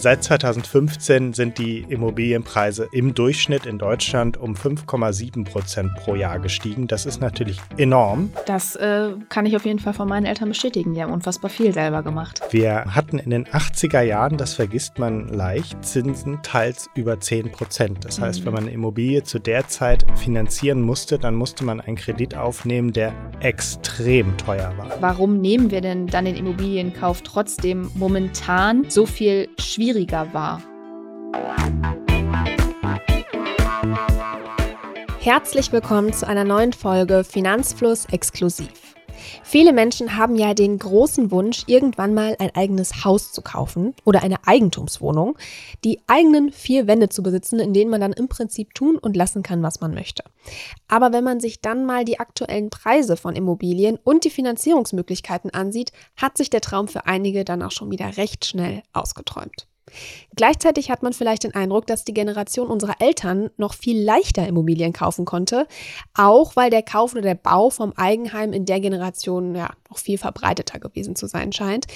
Seit 0.00 0.22
2015 0.22 1.32
sind 1.32 1.58
die 1.58 1.80
Immobilienpreise 1.80 2.88
im 2.92 3.14
Durchschnitt 3.14 3.66
in 3.66 3.78
Deutschland 3.78 4.36
um 4.36 4.54
5,7 4.54 5.44
Prozent 5.44 5.92
pro 5.96 6.14
Jahr 6.14 6.38
gestiegen. 6.38 6.86
Das 6.86 7.04
ist 7.04 7.20
natürlich 7.20 7.58
enorm. 7.78 8.30
Das 8.46 8.76
äh, 8.76 9.10
kann 9.28 9.44
ich 9.44 9.56
auf 9.56 9.64
jeden 9.64 9.80
Fall 9.80 9.94
von 9.94 10.08
meinen 10.08 10.24
Eltern 10.24 10.50
bestätigen. 10.50 10.94
Die 10.94 11.02
haben 11.02 11.12
unfassbar 11.12 11.50
viel 11.50 11.74
selber 11.74 12.04
gemacht. 12.04 12.40
Wir 12.52 12.84
hatten 12.84 13.18
in 13.18 13.30
den 13.30 13.46
80er 13.46 14.02
Jahren, 14.02 14.36
das 14.36 14.54
vergisst 14.54 15.00
man 15.00 15.30
leicht, 15.30 15.84
Zinsen 15.84 16.38
teils 16.44 16.88
über 16.94 17.18
10 17.18 17.50
Prozent. 17.50 18.04
Das 18.04 18.20
heißt, 18.20 18.42
mhm. 18.42 18.46
wenn 18.46 18.52
man 18.52 18.62
eine 18.62 18.72
Immobilie 18.74 19.24
zu 19.24 19.40
der 19.40 19.66
Zeit 19.66 20.06
finanzieren 20.14 20.80
musste, 20.80 21.18
dann 21.18 21.34
musste 21.34 21.64
man 21.64 21.80
einen 21.80 21.96
Kredit 21.96 22.36
aufnehmen, 22.36 22.92
der 22.92 23.12
extrem 23.40 24.36
teuer 24.36 24.72
war. 24.76 24.92
Warum 25.00 25.40
nehmen 25.40 25.72
wir 25.72 25.80
denn 25.80 26.06
dann 26.06 26.24
den 26.24 26.36
Immobilienkauf 26.36 27.22
trotzdem 27.22 27.90
momentan 27.96 28.88
so 28.88 29.04
viel 29.04 29.48
schwieriger? 29.58 29.87
Schwieriger 29.88 30.34
war. 30.34 30.62
Herzlich 35.20 35.72
willkommen 35.72 36.12
zu 36.12 36.28
einer 36.28 36.44
neuen 36.44 36.74
Folge 36.74 37.24
Finanzfluss 37.24 38.04
exklusiv. 38.12 38.88
Viele 39.42 39.72
Menschen 39.72 40.16
haben 40.16 40.36
ja 40.36 40.54
den 40.54 40.78
großen 40.78 41.30
Wunsch, 41.30 41.64
irgendwann 41.66 42.14
mal 42.14 42.36
ein 42.38 42.54
eigenes 42.54 43.04
Haus 43.04 43.32
zu 43.32 43.42
kaufen 43.42 43.94
oder 44.04 44.22
eine 44.22 44.46
Eigentumswohnung, 44.46 45.36
die 45.84 46.00
eigenen 46.06 46.52
vier 46.52 46.86
Wände 46.86 47.08
zu 47.08 47.22
besitzen, 47.22 47.58
in 47.58 47.72
denen 47.72 47.90
man 47.90 48.00
dann 48.00 48.12
im 48.12 48.28
Prinzip 48.28 48.74
tun 48.74 48.98
und 48.98 49.16
lassen 49.16 49.42
kann, 49.42 49.62
was 49.62 49.80
man 49.80 49.94
möchte. 49.94 50.22
Aber 50.86 51.12
wenn 51.12 51.24
man 51.24 51.40
sich 51.40 51.60
dann 51.60 51.86
mal 51.86 52.04
die 52.04 52.20
aktuellen 52.20 52.70
Preise 52.70 53.16
von 53.16 53.34
Immobilien 53.34 53.98
und 54.04 54.24
die 54.24 54.30
Finanzierungsmöglichkeiten 54.30 55.50
ansieht, 55.50 55.92
hat 56.16 56.36
sich 56.36 56.50
der 56.50 56.60
Traum 56.60 56.88
für 56.88 57.06
einige 57.06 57.44
dann 57.44 57.62
auch 57.62 57.72
schon 57.72 57.90
wieder 57.90 58.16
recht 58.16 58.44
schnell 58.44 58.82
ausgeträumt. 58.92 59.66
Gleichzeitig 60.36 60.90
hat 60.90 61.02
man 61.02 61.12
vielleicht 61.12 61.44
den 61.44 61.54
Eindruck, 61.54 61.86
dass 61.86 62.04
die 62.04 62.14
Generation 62.14 62.68
unserer 62.68 62.96
Eltern 63.00 63.50
noch 63.56 63.74
viel 63.74 64.00
leichter 64.02 64.46
Immobilien 64.46 64.92
kaufen 64.92 65.24
konnte, 65.24 65.66
auch 66.14 66.56
weil 66.56 66.70
der 66.70 66.82
Kauf 66.82 67.12
oder 67.12 67.22
der 67.22 67.34
Bau 67.34 67.70
vom 67.70 67.92
Eigenheim 67.96 68.52
in 68.52 68.64
der 68.64 68.80
Generation 68.80 69.54
ja 69.54 69.70
noch 69.90 69.98
viel 69.98 70.18
verbreiteter 70.18 70.78
gewesen 70.78 71.16
zu 71.16 71.26
sein 71.26 71.52
scheint. 71.52 71.86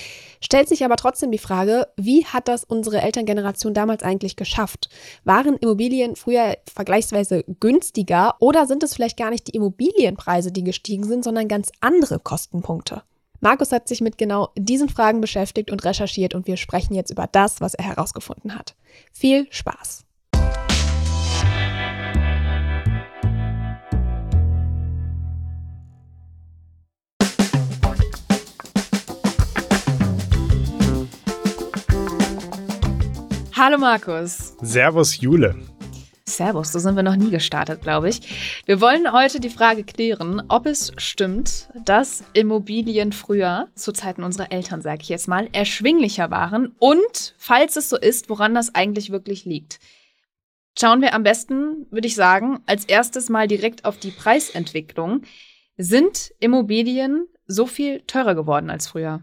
Stellt 0.41 0.69
sich 0.69 0.85
aber 0.85 0.97
trotzdem 0.97 1.31
die 1.31 1.39
Frage, 1.39 1.89
wie 1.97 2.25
hat 2.25 2.49
das 2.49 2.65
unsere 2.65 3.03
Elterngeneration 3.03 3.75
damals 3.75 4.03
eigentlich 4.03 4.37
geschafft? 4.37 4.89
Waren 5.25 5.57
Immobilien 5.57 6.17
früher 6.17 6.57
vergleichsweise 6.73 7.45
günstiger 7.61 8.35
oder 8.41 8.67
sind 8.67 8.83
es 8.83 8.95
vielleicht 8.95 9.19
gar 9.19 9.31
nicht 9.31 9.47
die 9.47 9.57
Immobilienpreise, 9.57 10.53
die 10.53 10.65
gestiegen 10.65 11.05
sind, 11.05 11.25
sondern 11.25 11.49
ganz 11.49 11.71
andere 11.81 12.19
Kostenpunkte? 12.19 13.03
Markus 13.45 13.73
hat 13.73 13.89
sich 13.89 14.01
mit 14.01 14.19
genau 14.19 14.51
diesen 14.57 14.89
Fragen 14.89 15.21
beschäftigt 15.21 15.73
und 15.73 15.85
recherchiert 15.85 16.33
und 16.33 16.47
wir 16.47 16.57
sprechen 16.57 16.95
jetzt 16.95 17.11
über 17.11 17.27
das, 17.27 17.61
was 17.61 17.75
er 17.75 17.85
herausgefunden 17.85 18.55
hat. 18.55 18.77
Viel 19.13 19.49
Spaß! 19.51 20.05
Hallo 33.57 33.79
Markus. 33.79 34.57
Servus 34.63 35.21
Jule. 35.21 35.57
Servus, 36.37 36.73
so 36.73 36.79
sind 36.79 36.97
wir 36.97 37.03
noch 37.03 37.17
nie 37.17 37.31
gestartet, 37.31 37.83
glaube 37.83 38.09
ich. 38.09 38.63
Wir 38.67 38.81
wollen 38.81 39.13
heute 39.13 39.41
die 39.41 39.51
Frage 39.51 39.85
klären, 39.85 40.43
ob 40.49 40.67
es 40.67 40.93
stimmt, 40.97 41.69
dass 41.85 42.25
Immobilien 42.33 43.13
früher, 43.13 43.69
zu 43.75 43.93
Zeiten 43.93 44.23
unserer 44.23 44.51
Eltern, 44.51 44.83
sage 44.83 45.03
ich 45.03 45.09
jetzt 45.09 45.29
mal, 45.29 45.49
erschwinglicher 45.53 46.31
waren 46.31 46.75
und, 46.79 47.35
falls 47.39 47.77
es 47.77 47.89
so 47.89 47.99
ist, 47.99 48.31
woran 48.31 48.55
das 48.55 48.75
eigentlich 48.75 49.11
wirklich 49.11 49.45
liegt. 49.45 49.79
Schauen 50.79 51.03
wir 51.03 51.15
am 51.15 51.23
besten, 51.23 51.87
würde 51.91 52.07
ich 52.07 52.15
sagen, 52.15 52.61
als 52.67 52.87
erstes 52.87 53.29
mal 53.29 53.47
direkt 53.47 53.85
auf 53.85 53.99
die 53.99 54.11
Preisentwicklung. 54.11 55.23
Sind 55.77 56.33
Immobilien 56.41 57.27
so 57.47 57.67
viel 57.67 58.01
teurer 58.07 58.35
geworden 58.35 58.71
als 58.71 58.87
früher? 58.87 59.23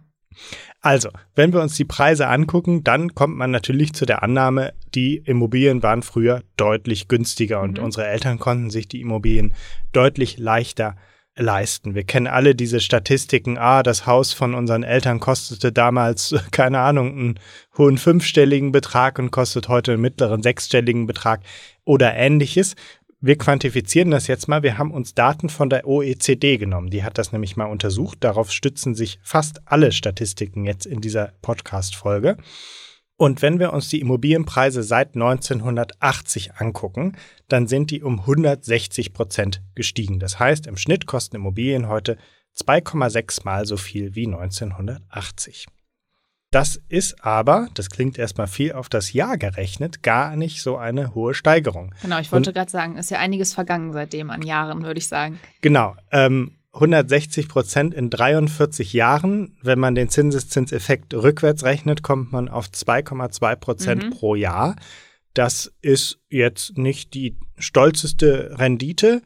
Also, 0.82 1.10
wenn 1.36 1.52
wir 1.52 1.62
uns 1.62 1.76
die 1.76 1.86
Preise 1.86 2.28
angucken, 2.28 2.84
dann 2.84 3.14
kommt 3.14 3.36
man 3.36 3.52
natürlich 3.52 3.94
zu 3.94 4.06
der 4.06 4.24
Annahme, 4.24 4.74
die 4.96 5.18
Immobilien 5.18 5.84
waren 5.84 6.04
früher 6.04 6.42
deutlich 6.56 7.10
günstiger 7.10 7.62
und 7.62 7.80
mhm. 7.80 7.84
unsere 7.84 8.08
Eltern 8.08 8.40
konnten 8.40 8.70
sich 8.70 8.88
die 8.88 9.02
Immobilien 9.02 9.54
deutlich 9.92 10.38
leichter 10.38 10.96
leisten. 11.36 11.96
Wir 11.96 12.04
kennen 12.04 12.28
alle 12.28 12.56
diese 12.56 12.80
Statistiken. 12.80 13.58
Ah, 13.58 13.84
das 13.84 14.06
Haus 14.06 14.34
von 14.34 14.54
unseren 14.54 14.84
Eltern 14.84 15.20
kostete 15.20 15.72
damals, 15.72 16.36
keine 16.52 16.80
Ahnung, 16.80 17.12
einen 17.12 17.40
hohen 17.78 17.98
fünfstelligen 17.98 18.72
Betrag 18.72 19.20
und 19.20 19.32
kostet 19.32 19.68
heute 19.68 19.94
einen 19.94 20.02
mittleren 20.02 20.44
sechsstelligen 20.44 21.08
Betrag 21.08 21.42
oder 21.86 22.14
ähnliches 22.14 22.76
wir 23.22 23.38
quantifizieren 23.38 24.12
das 24.12 24.28
jetzt 24.28 24.48
mal. 24.48 24.64
Wir 24.64 24.78
haben 24.78 24.92
uns 24.92 25.14
Daten 25.14 25.50
von 25.50 25.70
der 25.70 25.86
OECD 25.86 26.58
genommen. 26.58 26.90
Die 26.90 27.04
hat 27.04 27.18
das 27.18 27.34
nämlich 27.34 27.58
mal 27.58 27.66
untersucht. 27.66 28.20
Darauf 28.22 28.52
stützen 28.52 28.96
sich 28.96 29.20
fast 29.24 29.62
alle 29.66 29.92
Statistiken 29.92 30.64
jetzt 30.66 30.86
in 30.86 31.02
dieser 31.02 31.34
Podcast-Folge. 31.42 32.38
Und 33.18 33.42
wenn 33.42 33.60
wir 33.60 33.74
uns 33.74 33.90
die 33.90 34.00
Immobilienpreise 34.00 34.82
seit 34.82 35.16
1980 35.16 36.56
angucken, 36.56 37.18
dann 37.50 37.68
sind 37.68 37.92
die 37.92 38.02
um 38.02 38.22
160 38.22 39.12
Prozent 39.12 39.62
gestiegen. 39.76 40.20
Das 40.20 40.40
heißt, 40.40 40.68
im 40.68 40.78
Schnitt 40.78 41.06
kosten 41.06 41.36
Immobilien 41.36 41.90
heute 41.90 42.18
2,6 42.58 43.44
mal 43.44 43.66
so 43.66 43.76
viel 43.76 44.16
wie 44.16 44.28
1980. 44.28 45.68
Das 46.52 46.82
ist 46.90 47.24
aber, 47.24 47.68
das 47.76 47.92
klingt 47.92 48.18
erstmal 48.18 48.48
viel 48.48 48.72
auf 48.74 48.90
das 48.90 49.14
Jahr 49.14 49.38
gerechnet, 49.38 50.02
gar 50.02 50.36
nicht 50.36 50.64
so 50.64 50.78
eine 50.78 51.14
hohe 51.14 51.36
Steigerung. 51.36 51.94
Genau, 52.02 52.20
ich 52.20 52.32
wollte 52.32 52.54
gerade 52.54 52.72
sagen, 52.72 52.98
ist 52.98 53.12
ja 53.12 53.20
einiges 53.20 53.54
vergangen 53.54 53.94
seitdem 53.94 54.32
an 54.32 54.42
Jahren, 54.42 54.84
würde 54.84 54.98
ich 54.98 55.08
sagen. 55.08 55.40
Genau. 55.62 55.96
Ähm, 56.12 56.56
160 56.74 57.50
Prozent 57.50 57.94
in 57.94 58.10
43 58.10 58.94
Jahren. 58.94 59.58
Wenn 59.62 59.80
man 59.80 59.96
den 59.96 60.10
Zinseszinseffekt 60.10 61.14
rückwärts 61.14 61.64
rechnet, 61.64 62.04
kommt 62.04 62.32
man 62.32 62.48
auf 62.48 62.68
2,2 62.68 63.56
Prozent 63.56 64.04
mhm. 64.06 64.10
pro 64.12 64.36
Jahr. 64.36 64.76
Das 65.34 65.72
ist 65.82 66.20
jetzt 66.30 66.78
nicht 66.78 67.14
die 67.14 67.38
stolzeste 67.58 68.56
Rendite. 68.58 69.22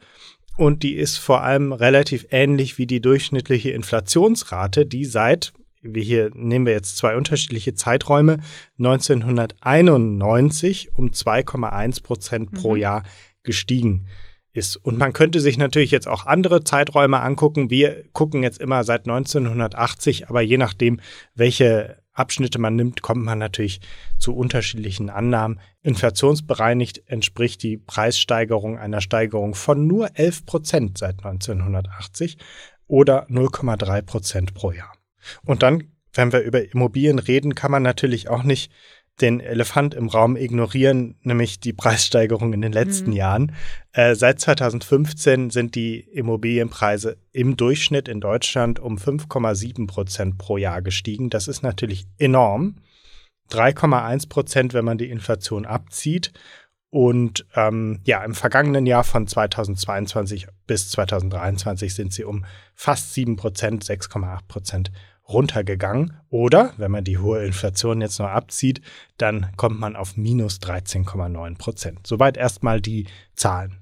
Und 0.56 0.82
die 0.82 0.94
ist 0.94 1.16
vor 1.16 1.42
allem 1.42 1.72
relativ 1.72 2.26
ähnlich 2.30 2.78
wie 2.78 2.86
die 2.86 3.00
durchschnittliche 3.00 3.70
Inflationsrate, 3.70 4.86
die 4.86 5.04
seit 5.04 5.52
wir 5.84 6.02
hier 6.02 6.30
nehmen 6.34 6.66
wir 6.66 6.72
jetzt 6.72 6.96
zwei 6.96 7.16
unterschiedliche 7.16 7.74
Zeiträume, 7.74 8.38
1991 8.78 10.94
um 10.94 11.10
2,1 11.10 12.02
Prozent 12.02 12.50
pro 12.52 12.74
mhm. 12.74 12.80
Jahr 12.80 13.02
gestiegen 13.42 14.06
ist. 14.52 14.76
Und 14.76 14.98
man 14.98 15.12
könnte 15.12 15.40
sich 15.40 15.58
natürlich 15.58 15.90
jetzt 15.90 16.08
auch 16.08 16.26
andere 16.26 16.64
Zeiträume 16.64 17.20
angucken. 17.20 17.70
Wir 17.70 18.04
gucken 18.12 18.42
jetzt 18.42 18.60
immer 18.60 18.84
seit 18.84 19.02
1980, 19.02 20.28
aber 20.28 20.40
je 20.40 20.58
nachdem, 20.58 21.00
welche 21.34 21.98
Abschnitte 22.12 22.60
man 22.60 22.76
nimmt, 22.76 23.02
kommt 23.02 23.24
man 23.24 23.38
natürlich 23.38 23.80
zu 24.18 24.34
unterschiedlichen 24.34 25.10
Annahmen. 25.10 25.60
Inflationsbereinigt 25.82 27.02
entspricht 27.06 27.62
die 27.64 27.76
Preissteigerung 27.76 28.78
einer 28.78 29.00
Steigerung 29.00 29.54
von 29.54 29.86
nur 29.86 30.16
11 30.16 30.46
Prozent 30.46 30.98
seit 30.98 31.24
1980 31.24 32.38
oder 32.86 33.26
0,3 33.28 34.02
Prozent 34.02 34.54
pro 34.54 34.70
Jahr. 34.70 34.92
Und 35.44 35.62
dann, 35.62 35.84
wenn 36.12 36.32
wir 36.32 36.40
über 36.40 36.72
Immobilien 36.72 37.18
reden, 37.18 37.54
kann 37.54 37.70
man 37.70 37.82
natürlich 37.82 38.28
auch 38.28 38.42
nicht 38.42 38.70
den 39.20 39.38
Elefant 39.40 39.94
im 39.94 40.08
Raum 40.08 40.36
ignorieren, 40.36 41.16
nämlich 41.22 41.60
die 41.60 41.72
Preissteigerung 41.72 42.52
in 42.52 42.62
den 42.62 42.72
letzten 42.72 43.10
mhm. 43.10 43.16
Jahren. 43.16 43.52
Äh, 43.92 44.14
seit 44.16 44.40
2015 44.40 45.50
sind 45.50 45.76
die 45.76 46.00
Immobilienpreise 46.00 47.16
im 47.30 47.56
Durchschnitt 47.56 48.08
in 48.08 48.20
Deutschland 48.20 48.80
um 48.80 48.96
5,7 48.96 49.86
Prozent 49.86 50.38
pro 50.38 50.56
Jahr 50.56 50.82
gestiegen. 50.82 51.30
Das 51.30 51.46
ist 51.46 51.62
natürlich 51.62 52.06
enorm. 52.18 52.76
3,1 53.50 54.28
Prozent, 54.28 54.74
wenn 54.74 54.84
man 54.84 54.98
die 54.98 55.10
Inflation 55.10 55.64
abzieht. 55.64 56.32
Und 56.90 57.46
ähm, 57.56 58.00
ja, 58.04 58.24
im 58.24 58.34
vergangenen 58.34 58.86
Jahr 58.86 59.04
von 59.04 59.26
2022 59.26 60.46
bis 60.66 60.90
2023 60.90 61.94
sind 61.94 62.12
sie 62.12 62.24
um 62.24 62.44
fast 62.74 63.14
7 63.14 63.36
Prozent, 63.36 63.84
6,8 63.84 64.38
Prozent 64.46 64.92
runtergegangen. 65.28 66.18
Oder, 66.28 66.74
wenn 66.76 66.90
man 66.90 67.04
die 67.04 67.18
hohe 67.18 67.44
Inflation 67.44 68.00
jetzt 68.00 68.18
noch 68.18 68.28
abzieht, 68.28 68.80
dann 69.18 69.48
kommt 69.56 69.80
man 69.80 69.96
auf 69.96 70.16
minus 70.16 70.58
13,9 70.58 71.58
Prozent. 71.58 72.06
Soweit 72.06 72.36
erstmal 72.36 72.80
die 72.80 73.06
Zahlen. 73.34 73.78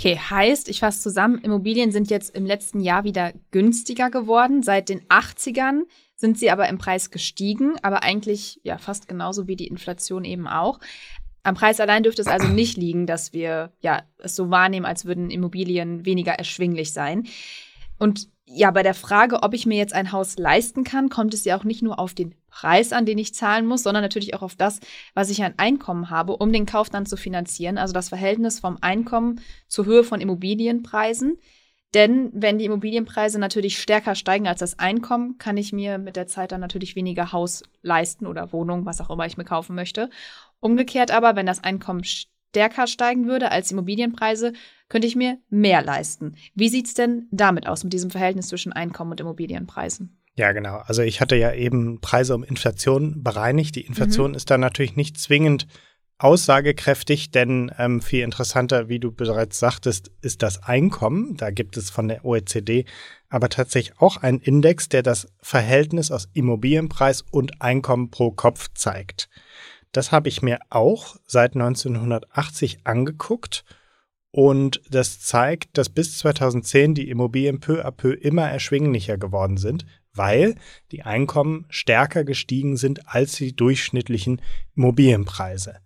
Okay, 0.00 0.16
heißt, 0.16 0.70
ich 0.70 0.80
fasse 0.80 1.02
zusammen, 1.02 1.38
Immobilien 1.38 1.92
sind 1.92 2.08
jetzt 2.08 2.34
im 2.34 2.46
letzten 2.46 2.80
Jahr 2.80 3.04
wieder 3.04 3.34
günstiger 3.50 4.08
geworden. 4.08 4.62
Seit 4.62 4.88
den 4.88 5.02
80ern 5.08 5.82
sind 6.16 6.38
sie 6.38 6.50
aber 6.50 6.68
im 6.70 6.78
Preis 6.78 7.10
gestiegen, 7.10 7.74
aber 7.82 8.02
eigentlich 8.02 8.60
ja 8.62 8.78
fast 8.78 9.08
genauso 9.08 9.46
wie 9.46 9.56
die 9.56 9.66
Inflation 9.66 10.24
eben 10.24 10.48
auch. 10.48 10.80
Am 11.42 11.54
Preis 11.54 11.80
allein 11.80 12.02
dürfte 12.02 12.22
es 12.22 12.28
also 12.28 12.48
nicht 12.52 12.78
liegen, 12.78 13.06
dass 13.06 13.34
wir 13.34 13.72
ja 13.80 14.02
es 14.16 14.36
so 14.36 14.48
wahrnehmen, 14.48 14.86
als 14.86 15.04
würden 15.04 15.30
Immobilien 15.30 16.06
weniger 16.06 16.32
erschwinglich 16.32 16.94
sein. 16.94 17.26
Und 17.98 18.28
ja, 18.52 18.70
bei 18.70 18.82
der 18.82 18.94
Frage, 18.94 19.42
ob 19.42 19.54
ich 19.54 19.66
mir 19.66 19.78
jetzt 19.78 19.92
ein 19.92 20.12
Haus 20.12 20.36
leisten 20.36 20.82
kann, 20.82 21.08
kommt 21.08 21.34
es 21.34 21.44
ja 21.44 21.56
auch 21.56 21.64
nicht 21.64 21.82
nur 21.82 21.98
auf 21.98 22.14
den 22.14 22.34
Preis 22.48 22.92
an, 22.92 23.06
den 23.06 23.18
ich 23.18 23.34
zahlen 23.34 23.66
muss, 23.66 23.84
sondern 23.84 24.02
natürlich 24.02 24.34
auch 24.34 24.42
auf 24.42 24.56
das, 24.56 24.80
was 25.14 25.30
ich 25.30 25.42
an 25.44 25.54
Einkommen 25.56 26.10
habe, 26.10 26.36
um 26.36 26.52
den 26.52 26.66
Kauf 26.66 26.90
dann 26.90 27.06
zu 27.06 27.16
finanzieren. 27.16 27.78
Also 27.78 27.94
das 27.94 28.08
Verhältnis 28.08 28.58
vom 28.58 28.78
Einkommen 28.80 29.40
zur 29.68 29.86
Höhe 29.86 30.02
von 30.02 30.20
Immobilienpreisen. 30.20 31.38
Denn 31.94 32.30
wenn 32.32 32.58
die 32.58 32.64
Immobilienpreise 32.64 33.38
natürlich 33.38 33.78
stärker 33.78 34.14
steigen 34.14 34.46
als 34.46 34.60
das 34.60 34.78
Einkommen, 34.78 35.38
kann 35.38 35.56
ich 35.56 35.72
mir 35.72 35.98
mit 35.98 36.16
der 36.16 36.26
Zeit 36.26 36.52
dann 36.52 36.60
natürlich 36.60 36.96
weniger 36.96 37.32
Haus 37.32 37.62
leisten 37.82 38.26
oder 38.26 38.52
Wohnung, 38.52 38.84
was 38.84 39.00
auch 39.00 39.10
immer 39.10 39.26
ich 39.26 39.36
mir 39.36 39.44
kaufen 39.44 39.74
möchte. 39.74 40.10
Umgekehrt 40.60 41.10
aber, 41.10 41.36
wenn 41.36 41.46
das 41.46 41.64
Einkommen 41.64 42.04
stärker 42.50 42.86
steigen 42.86 43.26
würde 43.26 43.50
als 43.50 43.70
Immobilienpreise, 43.70 44.52
könnte 44.88 45.06
ich 45.06 45.16
mir 45.16 45.38
mehr 45.48 45.82
leisten. 45.82 46.34
Wie 46.54 46.68
sieht 46.68 46.86
es 46.86 46.94
denn 46.94 47.28
damit 47.30 47.66
aus, 47.66 47.84
mit 47.84 47.92
diesem 47.92 48.10
Verhältnis 48.10 48.48
zwischen 48.48 48.72
Einkommen 48.72 49.12
und 49.12 49.20
Immobilienpreisen? 49.20 50.20
Ja, 50.36 50.52
genau. 50.52 50.78
Also 50.84 51.02
ich 51.02 51.20
hatte 51.20 51.36
ja 51.36 51.52
eben 51.52 52.00
Preise 52.00 52.34
um 52.34 52.42
Inflation 52.42 53.22
bereinigt. 53.22 53.76
Die 53.76 53.86
Inflation 53.86 54.30
mhm. 54.30 54.36
ist 54.36 54.50
da 54.50 54.58
natürlich 54.58 54.96
nicht 54.96 55.18
zwingend 55.18 55.66
aussagekräftig, 56.18 57.30
denn 57.30 57.72
ähm, 57.78 58.02
viel 58.02 58.22
interessanter, 58.22 58.88
wie 58.88 58.98
du 58.98 59.10
bereits 59.10 59.58
sagtest, 59.58 60.10
ist 60.20 60.42
das 60.42 60.62
Einkommen. 60.62 61.36
Da 61.36 61.50
gibt 61.50 61.76
es 61.76 61.88
von 61.88 62.08
der 62.08 62.24
OECD 62.24 62.84
aber 63.30 63.48
tatsächlich 63.48 63.98
auch 64.00 64.18
einen 64.18 64.40
Index, 64.40 64.88
der 64.88 65.02
das 65.02 65.28
Verhältnis 65.40 66.10
aus 66.10 66.28
Immobilienpreis 66.34 67.22
und 67.30 67.62
Einkommen 67.62 68.10
pro 68.10 68.32
Kopf 68.32 68.68
zeigt. 68.74 69.30
Das 69.92 70.12
habe 70.12 70.28
ich 70.28 70.42
mir 70.42 70.58
auch 70.70 71.16
seit 71.26 71.54
1980 71.54 72.80
angeguckt 72.84 73.64
und 74.30 74.80
das 74.88 75.20
zeigt, 75.20 75.76
dass 75.76 75.88
bis 75.88 76.18
2010 76.18 76.94
die 76.94 77.08
Immobilien 77.10 77.58
peu 77.58 77.84
à 77.84 77.90
peu 77.90 78.12
immer 78.12 78.48
erschwinglicher 78.48 79.18
geworden 79.18 79.56
sind, 79.56 79.84
weil 80.12 80.54
die 80.92 81.02
Einkommen 81.02 81.66
stärker 81.68 82.24
gestiegen 82.24 82.76
sind 82.76 83.08
als 83.08 83.32
die 83.32 83.54
durchschnittlichen 83.54 84.40
Immobilienpreise. 84.76 85.78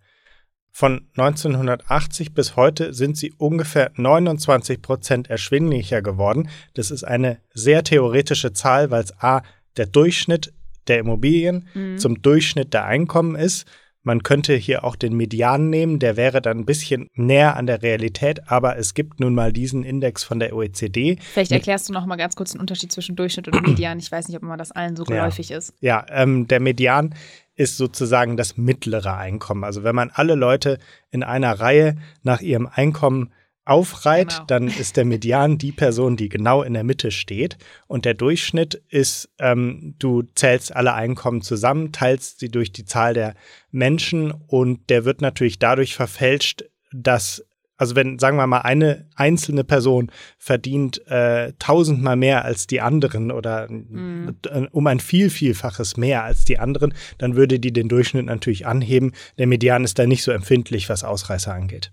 Von 0.71 1.07
1980 1.15 2.33
bis 2.33 2.55
heute 2.55 2.93
sind 2.93 3.17
sie 3.17 3.31
ungefähr 3.37 3.91
29 3.95 4.81
Prozent 4.81 5.29
erschwinglicher 5.29 6.01
geworden. 6.01 6.49
Das 6.73 6.91
ist 6.91 7.05
eine 7.05 7.39
sehr 7.53 7.83
theoretische 7.83 8.51
Zahl, 8.51 8.91
weil 8.91 9.03
es 9.03 9.13
a 9.19 9.41
der 9.77 9.85
Durchschnitt 9.85 10.53
der 10.87 10.99
Immobilien 10.99 11.67
mhm. 11.73 11.97
zum 11.97 12.21
Durchschnitt 12.21 12.73
der 12.73 12.85
Einkommen 12.85 13.35
ist 13.35 13.65
man 14.05 14.23
könnte 14.23 14.53
hier 14.55 14.83
auch 14.83 14.95
den 14.95 15.17
Median 15.17 15.69
nehmen, 15.69 15.99
der 15.99 16.15
wäre 16.15 16.41
dann 16.41 16.59
ein 16.59 16.65
bisschen 16.65 17.09
näher 17.15 17.57
an 17.57 17.65
der 17.65 17.81
Realität, 17.81 18.49
aber 18.49 18.77
es 18.77 18.93
gibt 18.93 19.19
nun 19.19 19.33
mal 19.33 19.51
diesen 19.51 19.83
Index 19.83 20.23
von 20.23 20.39
der 20.39 20.55
OECD. 20.55 21.17
Vielleicht 21.33 21.51
erklärst 21.51 21.89
du 21.89 21.93
noch 21.93 22.05
mal 22.05 22.15
ganz 22.15 22.35
kurz 22.35 22.51
den 22.51 22.61
Unterschied 22.61 22.91
zwischen 22.91 23.15
Durchschnitt 23.15 23.47
und 23.47 23.67
Median. 23.67 23.97
Ich 23.97 24.11
weiß 24.11 24.27
nicht, 24.27 24.37
ob 24.37 24.43
immer 24.43 24.57
das 24.57 24.71
allen 24.71 24.95
so 24.95 25.03
geläufig 25.03 25.49
ja. 25.49 25.57
ist. 25.57 25.73
Ja, 25.81 26.05
ähm, 26.09 26.47
der 26.47 26.59
Median 26.59 27.15
ist 27.55 27.77
sozusagen 27.77 28.37
das 28.37 28.57
mittlere 28.57 29.17
Einkommen. 29.17 29.63
Also 29.63 29.83
wenn 29.83 29.95
man 29.95 30.11
alle 30.13 30.35
Leute 30.35 30.77
in 31.09 31.23
einer 31.23 31.59
Reihe 31.59 31.95
nach 32.21 32.41
ihrem 32.41 32.67
Einkommen 32.67 33.31
aufreiht, 33.65 34.29
genau. 34.29 34.45
dann 34.45 34.67
ist 34.67 34.95
der 34.95 35.05
Median 35.05 35.57
die 35.57 35.71
Person, 35.71 36.15
die 36.15 36.29
genau 36.29 36.61
in 36.61 36.73
der 36.73 36.83
Mitte 36.83 37.11
steht. 37.11 37.57
Und 37.87 38.05
der 38.05 38.13
Durchschnitt 38.13 38.81
ist, 38.89 39.29
ähm, 39.39 39.95
du 39.97 40.23
zählst 40.35 40.75
alle 40.75 40.93
Einkommen 40.93 41.41
zusammen, 41.41 41.91
teilst 41.91 42.39
sie 42.39 42.49
durch 42.49 42.71
die 42.71 42.85
Zahl 42.85 43.15
der 43.15 43.33
Menschen 43.71 44.31
und 44.31 44.89
der 44.89 45.03
wird 45.03 45.21
natürlich 45.21 45.59
dadurch 45.59 45.95
verfälscht, 45.95 46.63
dass 46.93 47.43
also 47.77 47.95
wenn, 47.95 48.19
sagen 48.19 48.37
wir 48.37 48.47
mal, 48.47 48.61
eine 48.61 49.05
einzelne 49.15 49.63
Person 49.63 50.09
verdient 50.37 51.05
äh, 51.07 51.51
tausendmal 51.59 52.15
mehr 52.15 52.45
als 52.45 52.67
die 52.67 52.79
anderen 52.79 53.31
oder 53.31 53.69
mhm. 53.69 54.37
um 54.71 54.87
ein 54.87 55.01
viel, 55.01 55.29
vielfaches 55.29 55.97
mehr 55.97 56.23
als 56.23 56.45
die 56.45 56.57
anderen, 56.57 56.93
dann 57.17 57.35
würde 57.35 57.59
die 57.59 57.73
den 57.73 57.89
Durchschnitt 57.89 58.27
natürlich 58.27 58.65
anheben. 58.65 59.11
Der 59.37 59.47
Median 59.47 59.83
ist 59.83 59.99
da 59.99 60.05
nicht 60.05 60.23
so 60.23 60.31
empfindlich, 60.31 60.87
was 60.87 61.03
Ausreißer 61.03 61.53
angeht. 61.53 61.91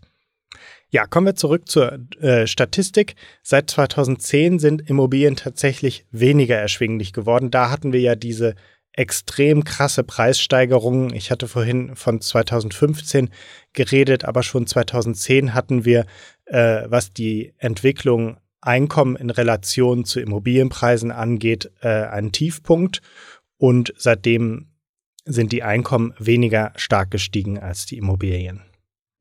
Ja, 0.94 1.06
kommen 1.06 1.26
wir 1.26 1.34
zurück 1.34 1.70
zur 1.70 2.00
äh, 2.20 2.46
Statistik. 2.46 3.14
Seit 3.42 3.70
2010 3.70 4.58
sind 4.58 4.90
Immobilien 4.90 5.36
tatsächlich 5.36 6.04
weniger 6.10 6.56
erschwinglich 6.56 7.14
geworden. 7.14 7.50
Da 7.50 7.70
hatten 7.70 7.94
wir 7.94 8.00
ja 8.00 8.14
diese 8.14 8.54
extrem 8.92 9.64
krasse 9.64 10.04
Preissteigerungen. 10.04 11.14
Ich 11.14 11.30
hatte 11.30 11.48
vorhin 11.48 11.96
von 11.96 12.20
2015 12.20 13.30
geredet, 13.72 14.26
aber 14.26 14.42
schon 14.42 14.66
2010 14.66 15.54
hatten 15.54 15.86
wir, 15.86 16.04
äh, 16.44 16.82
was 16.88 17.14
die 17.14 17.54
Entwicklung 17.56 18.36
Einkommen 18.60 19.16
in 19.16 19.30
Relation 19.30 20.04
zu 20.04 20.20
Immobilienpreisen 20.20 21.10
angeht, 21.10 21.72
äh, 21.80 21.88
einen 21.88 22.32
Tiefpunkt. 22.32 23.00
Und 23.56 23.94
seitdem 23.96 24.68
sind 25.24 25.52
die 25.52 25.62
Einkommen 25.62 26.12
weniger 26.18 26.72
stark 26.76 27.10
gestiegen 27.10 27.58
als 27.58 27.86
die 27.86 27.96
Immobilien. 27.96 28.62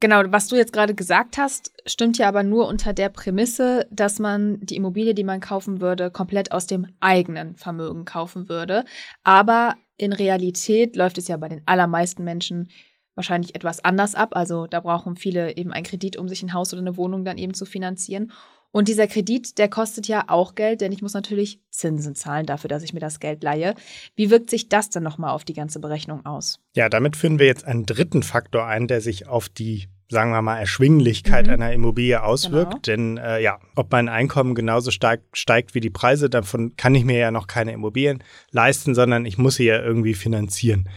Genau, 0.02 0.24
was 0.32 0.48
du 0.48 0.56
jetzt 0.56 0.74
gerade 0.74 0.96
gesagt 0.96 1.38
hast, 1.38 1.72
stimmt 1.86 2.18
ja 2.18 2.28
aber 2.28 2.42
nur 2.42 2.68
unter 2.68 2.92
der 2.92 3.10
Prämisse, 3.10 3.86
dass 3.92 4.18
man 4.18 4.60
die 4.60 4.76
Immobilie, 4.76 5.14
die 5.14 5.24
man 5.24 5.40
kaufen 5.40 5.80
würde, 5.80 6.10
komplett 6.10 6.52
aus 6.52 6.66
dem 6.66 6.88
eigenen 7.00 7.56
Vermögen 7.56 8.04
kaufen 8.04 8.50
würde. 8.50 8.84
Aber 9.24 9.76
in 9.98 10.12
Realität 10.12 10.96
läuft 10.96 11.20
es 11.20 11.28
ja 11.28 11.38
bei 11.38 11.50
den 11.50 11.62
allermeisten 11.68 12.24
Menschen 12.24 12.72
wahrscheinlich 13.14 13.54
etwas 13.54 13.86
anders 13.86 14.16
ab. 14.16 14.36
Also 14.36 14.66
da 14.66 14.80
brauchen 14.80 15.18
viele 15.18 15.56
eben 15.56 15.72
einen 15.72 15.86
Kredit, 15.86 16.18
um 16.18 16.28
sich 16.28 16.42
ein 16.42 16.54
Haus 16.54 16.74
oder 16.74 16.82
eine 16.82 16.98
Wohnung 16.98 17.24
dann 17.24 17.38
eben 17.38 17.54
zu 17.54 17.66
finanzieren. 17.66 18.32
Und 18.72 18.88
dieser 18.88 19.08
Kredit, 19.08 19.58
der 19.58 19.68
kostet 19.68 20.08
ja 20.08 20.26
auch 20.28 20.56
Geld, 20.56 20.82
denn 20.82 20.92
ich 20.92 21.02
muss 21.02 21.14
natürlich 21.14 21.60
Zinsen 21.70 22.16
zahlen 22.16 22.46
dafür, 22.46 22.70
dass 22.70 22.84
ich 22.84 22.94
mir 22.94 23.00
das 23.00 23.20
Geld 23.20 23.44
leihe. 23.44 23.76
Wie 24.16 24.30
wirkt 24.30 24.50
sich 24.50 24.70
das 24.70 24.90
dann 24.90 25.04
nochmal 25.04 25.32
auf 25.32 25.44
die 25.44 25.54
ganze 25.54 25.80
Berechnung 25.80 26.26
aus? 26.26 26.60
Ja, 26.76 26.88
damit 26.88 27.18
führen 27.18 27.40
wir 27.40 27.48
jetzt 27.48 27.66
einen 27.66 27.86
dritten 27.86 28.24
Faktor 28.24 28.66
ein, 28.66 28.88
der 28.88 29.02
sich 29.02 29.28
auf 29.28 29.50
die 29.50 29.88
sagen 30.12 30.32
wir 30.32 30.42
mal, 30.42 30.60
Erschwinglichkeit 30.60 31.48
mhm. 31.48 31.54
einer 31.54 31.72
Immobilie 31.72 32.22
auswirkt. 32.22 32.72
Genau. 32.72 32.82
Denn 32.86 33.18
äh, 33.18 33.42
ja, 33.42 33.60
ob 33.76 33.92
mein 33.92 34.10
Einkommen 34.10 34.56
genauso 34.56 34.92
stark 34.92 35.22
steigt 35.32 35.74
wie 35.74 35.80
die 35.80 35.90
Preise, 35.90 36.30
davon 36.30 36.76
kann 36.76 36.94
ich 36.94 37.06
mir 37.06 37.18
ja 37.18 37.32
noch 37.32 37.48
keine 37.48 37.72
Immobilien 37.72 38.22
leisten, 38.52 38.94
sondern 38.94 39.26
ich 39.26 39.38
muss 39.38 39.56
sie 39.56 39.64
ja 39.64 39.82
irgendwie 39.82 40.14
finanzieren. 40.14 40.90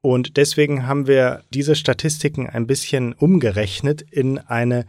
Und 0.00 0.38
deswegen 0.38 0.86
haben 0.86 1.06
wir 1.06 1.42
diese 1.52 1.76
Statistiken 1.76 2.48
ein 2.48 2.66
bisschen 2.66 3.12
umgerechnet 3.12 4.00
in 4.00 4.38
eine 4.38 4.86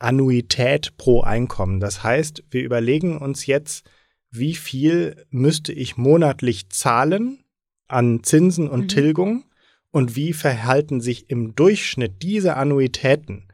Annuität 0.00 0.96
pro 0.96 1.20
Einkommen. 1.22 1.80
Das 1.80 2.02
heißt, 2.02 2.44
wir 2.50 2.62
überlegen 2.62 3.18
uns 3.18 3.46
jetzt, 3.46 3.88
wie 4.30 4.54
viel 4.54 5.26
müsste 5.30 5.72
ich 5.72 5.96
monatlich 5.96 6.70
zahlen 6.70 7.44
an 7.88 8.22
Zinsen 8.22 8.68
und 8.68 8.82
mhm. 8.82 8.88
Tilgung 8.88 9.44
und 9.90 10.16
wie 10.16 10.32
verhalten 10.32 11.00
sich 11.00 11.30
im 11.30 11.54
Durchschnitt 11.54 12.22
diese 12.22 12.56
Annuitäten 12.56 13.48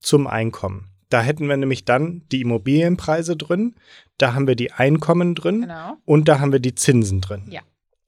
zum 0.00 0.26
Einkommen. 0.26 0.88
Da 1.08 1.22
hätten 1.22 1.48
wir 1.48 1.56
nämlich 1.56 1.84
dann 1.84 2.22
die 2.30 2.40
Immobilienpreise 2.40 3.36
drin, 3.36 3.74
da 4.18 4.34
haben 4.34 4.46
wir 4.46 4.54
die 4.54 4.72
Einkommen 4.72 5.34
drin 5.34 5.62
genau. 5.62 5.96
und 6.04 6.28
da 6.28 6.40
haben 6.40 6.52
wir 6.52 6.60
die 6.60 6.74
Zinsen 6.74 7.20
drin. 7.20 7.44
Ja. 7.50 7.62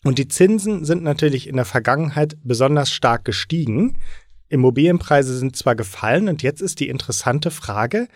Und 0.04 0.18
die 0.18 0.28
Zinsen 0.28 0.84
sind 0.84 1.02
natürlich 1.02 1.46
in 1.46 1.56
der 1.56 1.64
Vergangenheit 1.64 2.36
besonders 2.42 2.90
stark 2.92 3.24
gestiegen. 3.24 3.98
Immobilienpreise 4.52 5.36
sind 5.36 5.56
zwar 5.56 5.74
gefallen 5.74 6.28
und 6.28 6.42
jetzt 6.42 6.60
ist 6.60 6.80
die 6.80 6.88
interessante 6.88 7.50
Frage, 7.50 8.08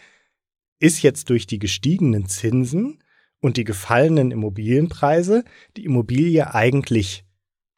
ist 0.79 1.03
jetzt 1.03 1.31
durch 1.31 1.47
die 1.47 1.59
gestiegenen 1.59 2.27
Zinsen 2.27 3.03
und 3.41 3.57
die 3.57 3.65
gefallenen 3.65 4.31
Immobilienpreise 4.31 5.45
die 5.77 5.85
Immobilie 5.85 6.55
eigentlich 6.55 7.25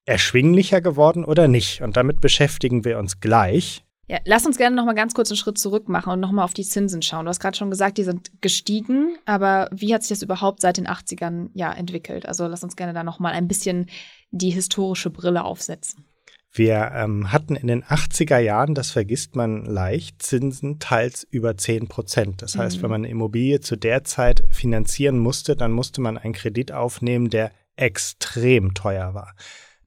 erschwinglicher 0.06 0.80
geworden 0.80 1.24
oder 1.24 1.46
nicht? 1.46 1.82
Und 1.82 1.96
damit 1.96 2.20
beschäftigen 2.20 2.84
wir 2.84 2.98
uns 2.98 3.20
gleich. 3.20 3.84
Ja, 4.08 4.18
lass 4.24 4.46
uns 4.46 4.56
gerne 4.56 4.74
noch 4.74 4.86
mal 4.86 4.94
ganz 4.94 5.12
kurz 5.12 5.30
einen 5.30 5.36
Schritt 5.36 5.58
zurück 5.58 5.88
machen 5.88 6.10
und 6.10 6.20
noch 6.20 6.32
mal 6.32 6.42
auf 6.42 6.54
die 6.54 6.64
Zinsen 6.64 7.02
schauen. 7.02 7.26
Du 7.26 7.28
hast 7.28 7.40
gerade 7.40 7.56
schon 7.56 7.70
gesagt, 7.70 7.98
die 7.98 8.04
sind 8.04 8.30
gestiegen, 8.40 9.18
aber 9.26 9.68
wie 9.70 9.94
hat 9.94 10.02
sich 10.02 10.08
das 10.08 10.22
überhaupt 10.22 10.62
seit 10.62 10.78
den 10.78 10.88
80ern 10.88 11.50
ja 11.52 11.70
entwickelt? 11.72 12.26
Also 12.26 12.46
lass 12.46 12.64
uns 12.64 12.74
gerne 12.74 12.94
da 12.94 13.04
noch 13.04 13.18
mal 13.20 13.34
ein 13.34 13.46
bisschen 13.46 13.86
die 14.30 14.50
historische 14.50 15.10
Brille 15.10 15.44
aufsetzen. 15.44 16.06
Wir 16.52 16.92
ähm, 16.94 17.30
hatten 17.30 17.56
in 17.56 17.66
den 17.66 17.84
80er 17.84 18.38
Jahren, 18.38 18.74
das 18.74 18.90
vergisst 18.90 19.36
man 19.36 19.64
leicht, 19.64 20.22
Zinsen 20.22 20.78
teils 20.78 21.26
über 21.30 21.56
10 21.56 21.88
Prozent. 21.88 22.42
Das 22.42 22.56
heißt, 22.56 22.78
mhm. 22.78 22.82
wenn 22.82 22.90
man 22.90 23.00
eine 23.02 23.10
Immobilie 23.10 23.60
zu 23.60 23.76
der 23.76 24.04
Zeit 24.04 24.44
finanzieren 24.50 25.18
musste, 25.18 25.56
dann 25.56 25.72
musste 25.72 26.00
man 26.00 26.16
einen 26.16 26.32
Kredit 26.32 26.72
aufnehmen, 26.72 27.28
der 27.28 27.52
extrem 27.76 28.74
teuer 28.74 29.14
war. 29.14 29.34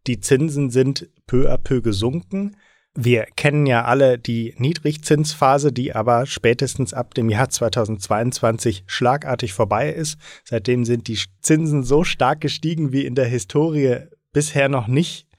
Die 0.08 0.20
Zinsen 0.20 0.70
sind 0.70 1.10
peu 1.27 1.51
à 1.51 1.58
peu 1.58 1.82
gesunken. 1.82 2.56
Wir 2.94 3.25
kennen 3.36 3.65
ja 3.65 3.86
alle 3.86 4.20
die 4.20 4.53
Niedrigzinsphase, 4.58 5.72
die 5.72 5.96
aber 5.96 6.25
spätestens 6.25 6.94
ab 6.94 7.13
dem 7.13 7.30
Jahr 7.30 7.50
2022 7.50 8.84
schlagartig 8.86 9.53
vorbei 9.53 9.91
ist. 9.91 10.18
Seitdem 10.44 10.84
sind 10.84 11.08
die 11.08 11.18
Zinsen 11.41 11.84
so 11.84 12.03
stark 12.03 12.41
gestiegen 12.41 12.91
wie 12.91 13.06
in 13.06 13.15
der 13.15 13.27
Historie 13.27 13.98
bisher 14.34 14.70
noch 14.70 14.88
nicht 14.88 15.30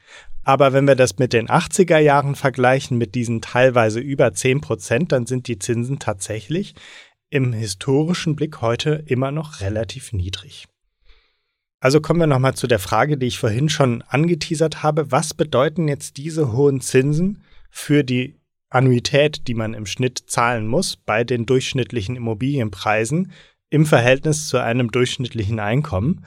aber 0.44 0.72
wenn 0.72 0.86
wir 0.86 0.96
das 0.96 1.18
mit 1.18 1.32
den 1.32 1.48
80er 1.48 1.98
Jahren 1.98 2.34
vergleichen, 2.34 2.98
mit 2.98 3.14
diesen 3.14 3.40
teilweise 3.40 4.00
über 4.00 4.32
10 4.32 4.60
Prozent, 4.60 5.12
dann 5.12 5.26
sind 5.26 5.46
die 5.48 5.58
Zinsen 5.58 5.98
tatsächlich 5.98 6.74
im 7.30 7.52
historischen 7.52 8.36
Blick 8.36 8.60
heute 8.60 9.04
immer 9.06 9.30
noch 9.30 9.60
relativ 9.60 10.12
niedrig. 10.12 10.66
Also 11.80 12.00
kommen 12.00 12.20
wir 12.20 12.26
nochmal 12.26 12.54
zu 12.54 12.66
der 12.66 12.78
Frage, 12.78 13.18
die 13.18 13.26
ich 13.26 13.38
vorhin 13.38 13.68
schon 13.68 14.02
angeteasert 14.02 14.82
habe. 14.82 15.10
Was 15.10 15.34
bedeuten 15.34 15.88
jetzt 15.88 16.16
diese 16.16 16.52
hohen 16.52 16.80
Zinsen 16.80 17.42
für 17.70 18.04
die 18.04 18.36
Annuität, 18.68 19.48
die 19.48 19.54
man 19.54 19.74
im 19.74 19.86
Schnitt 19.86 20.22
zahlen 20.26 20.68
muss 20.68 20.96
bei 20.96 21.24
den 21.24 21.44
durchschnittlichen 21.46 22.14
Immobilienpreisen 22.14 23.32
im 23.70 23.86
Verhältnis 23.86 24.46
zu 24.48 24.58
einem 24.58 24.90
durchschnittlichen 24.90 25.58
Einkommen? 25.58 26.24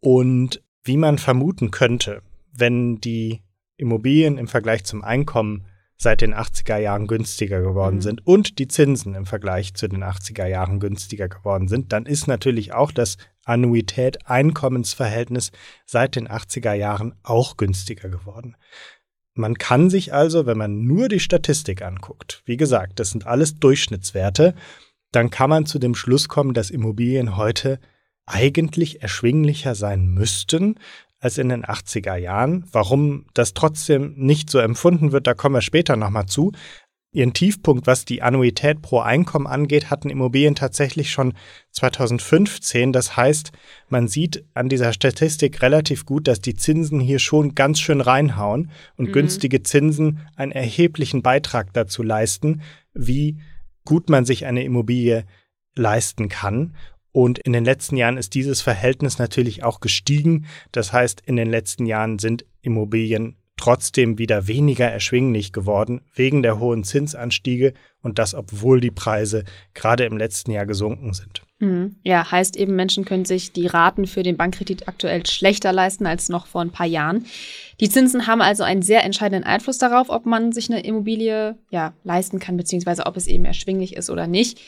Und 0.00 0.62
wie 0.84 0.96
man 0.96 1.18
vermuten 1.18 1.70
könnte, 1.70 2.22
wenn 2.52 3.00
die 3.00 3.43
Immobilien 3.76 4.38
im 4.38 4.48
Vergleich 4.48 4.84
zum 4.84 5.02
Einkommen 5.02 5.66
seit 5.96 6.20
den 6.20 6.34
80er 6.34 6.78
Jahren 6.78 7.06
günstiger 7.06 7.60
geworden 7.60 7.96
mhm. 7.96 8.02
sind 8.02 8.26
und 8.26 8.58
die 8.58 8.68
Zinsen 8.68 9.14
im 9.14 9.26
Vergleich 9.26 9.74
zu 9.74 9.88
den 9.88 10.02
80er 10.02 10.46
Jahren 10.46 10.80
günstiger 10.80 11.28
geworden 11.28 11.68
sind, 11.68 11.92
dann 11.92 12.06
ist 12.06 12.26
natürlich 12.26 12.72
auch 12.72 12.90
das 12.90 13.16
Annuität-Einkommensverhältnis 13.44 15.52
seit 15.86 16.16
den 16.16 16.28
80er 16.28 16.72
Jahren 16.72 17.14
auch 17.22 17.56
günstiger 17.56 18.08
geworden. 18.08 18.56
Man 19.34 19.56
kann 19.56 19.90
sich 19.90 20.12
also, 20.12 20.46
wenn 20.46 20.58
man 20.58 20.84
nur 20.84 21.08
die 21.08 21.20
Statistik 21.20 21.82
anguckt, 21.82 22.42
wie 22.44 22.56
gesagt, 22.56 23.00
das 23.00 23.10
sind 23.10 23.26
alles 23.26 23.58
Durchschnittswerte, 23.58 24.54
dann 25.10 25.30
kann 25.30 25.50
man 25.50 25.66
zu 25.66 25.78
dem 25.78 25.94
Schluss 25.94 26.28
kommen, 26.28 26.54
dass 26.54 26.70
Immobilien 26.70 27.36
heute 27.36 27.80
eigentlich 28.26 29.02
erschwinglicher 29.02 29.74
sein 29.74 30.06
müssten 30.06 30.76
als 31.24 31.38
in 31.38 31.48
den 31.48 31.64
80er 31.64 32.16
Jahren. 32.16 32.64
Warum 32.70 33.24
das 33.32 33.54
trotzdem 33.54 34.12
nicht 34.16 34.50
so 34.50 34.58
empfunden 34.58 35.10
wird, 35.10 35.26
da 35.26 35.34
kommen 35.34 35.54
wir 35.54 35.62
später 35.62 35.96
nochmal 35.96 36.26
zu. 36.26 36.52
Ihren 37.12 37.32
Tiefpunkt, 37.32 37.86
was 37.86 38.04
die 38.04 38.22
Annuität 38.22 38.82
pro 38.82 38.98
Einkommen 38.98 39.46
angeht, 39.46 39.88
hatten 39.88 40.10
Immobilien 40.10 40.56
tatsächlich 40.56 41.12
schon 41.12 41.32
2015. 41.70 42.92
Das 42.92 43.16
heißt, 43.16 43.52
man 43.88 44.08
sieht 44.08 44.44
an 44.52 44.68
dieser 44.68 44.92
Statistik 44.92 45.62
relativ 45.62 46.04
gut, 46.04 46.26
dass 46.26 46.40
die 46.40 46.56
Zinsen 46.56 47.00
hier 47.00 47.20
schon 47.20 47.54
ganz 47.54 47.80
schön 47.80 48.00
reinhauen 48.00 48.70
und 48.96 49.08
mhm. 49.08 49.12
günstige 49.12 49.62
Zinsen 49.62 50.26
einen 50.34 50.52
erheblichen 50.52 51.22
Beitrag 51.22 51.72
dazu 51.72 52.02
leisten, 52.02 52.62
wie 52.92 53.38
gut 53.84 54.10
man 54.10 54.24
sich 54.24 54.44
eine 54.44 54.64
Immobilie 54.64 55.24
leisten 55.76 56.28
kann. 56.28 56.74
Und 57.14 57.38
in 57.38 57.52
den 57.52 57.64
letzten 57.64 57.96
Jahren 57.96 58.16
ist 58.16 58.34
dieses 58.34 58.60
Verhältnis 58.60 59.20
natürlich 59.20 59.62
auch 59.62 59.78
gestiegen. 59.78 60.46
Das 60.72 60.92
heißt, 60.92 61.22
in 61.24 61.36
den 61.36 61.48
letzten 61.48 61.86
Jahren 61.86 62.18
sind 62.18 62.44
Immobilien 62.60 63.36
trotzdem 63.56 64.18
wieder 64.18 64.48
weniger 64.48 64.90
erschwinglich 64.90 65.52
geworden 65.52 66.00
wegen 66.12 66.42
der 66.42 66.58
hohen 66.58 66.82
Zinsanstiege 66.82 67.72
und 68.02 68.18
das, 68.18 68.34
obwohl 68.34 68.80
die 68.80 68.90
Preise 68.90 69.44
gerade 69.74 70.06
im 70.06 70.16
letzten 70.16 70.50
Jahr 70.50 70.66
gesunken 70.66 71.14
sind. 71.14 71.42
Mhm. 71.60 71.94
Ja, 72.02 72.32
heißt 72.32 72.56
eben, 72.56 72.74
Menschen 72.74 73.04
können 73.04 73.24
sich 73.24 73.52
die 73.52 73.68
Raten 73.68 74.08
für 74.08 74.24
den 74.24 74.36
Bankkredit 74.36 74.88
aktuell 74.88 75.24
schlechter 75.24 75.72
leisten 75.72 76.06
als 76.06 76.28
noch 76.28 76.48
vor 76.48 76.62
ein 76.62 76.72
paar 76.72 76.86
Jahren. 76.86 77.26
Die 77.78 77.88
Zinsen 77.88 78.26
haben 78.26 78.42
also 78.42 78.64
einen 78.64 78.82
sehr 78.82 79.04
entscheidenden 79.04 79.44
Einfluss 79.44 79.78
darauf, 79.78 80.10
ob 80.10 80.26
man 80.26 80.50
sich 80.50 80.68
eine 80.68 80.84
Immobilie 80.84 81.56
ja, 81.70 81.94
leisten 82.02 82.40
kann, 82.40 82.56
beziehungsweise 82.56 83.06
ob 83.06 83.16
es 83.16 83.28
eben 83.28 83.44
erschwinglich 83.44 83.94
ist 83.94 84.10
oder 84.10 84.26
nicht 84.26 84.58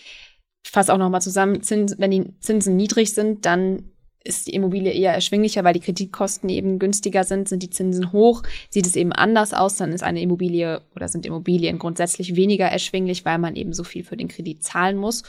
ich 0.66 0.72
fasse 0.72 0.92
auch 0.92 0.98
nochmal 0.98 1.22
zusammen, 1.22 1.62
Zins, 1.62 1.94
wenn 1.96 2.10
die 2.10 2.40
Zinsen 2.40 2.74
niedrig 2.74 3.14
sind, 3.14 3.46
dann 3.46 3.84
ist 4.24 4.48
die 4.48 4.54
Immobilie 4.54 4.90
eher 4.90 5.14
erschwinglicher, 5.14 5.62
weil 5.62 5.74
die 5.74 5.80
Kreditkosten 5.80 6.48
eben 6.48 6.80
günstiger 6.80 7.22
sind, 7.22 7.48
sind 7.48 7.62
die 7.62 7.70
Zinsen 7.70 8.10
hoch, 8.10 8.42
sieht 8.68 8.84
es 8.84 8.96
eben 8.96 9.12
anders 9.12 9.54
aus, 9.54 9.76
dann 9.76 9.92
ist 9.92 10.02
eine 10.02 10.20
Immobilie 10.20 10.82
oder 10.96 11.06
sind 11.06 11.24
Immobilien 11.24 11.78
grundsätzlich 11.78 12.34
weniger 12.34 12.66
erschwinglich, 12.66 13.24
weil 13.24 13.38
man 13.38 13.54
eben 13.54 13.72
so 13.74 13.84
viel 13.84 14.02
für 14.02 14.16
den 14.16 14.26
Kredit 14.26 14.64
zahlen 14.64 14.96
muss. 14.96 15.22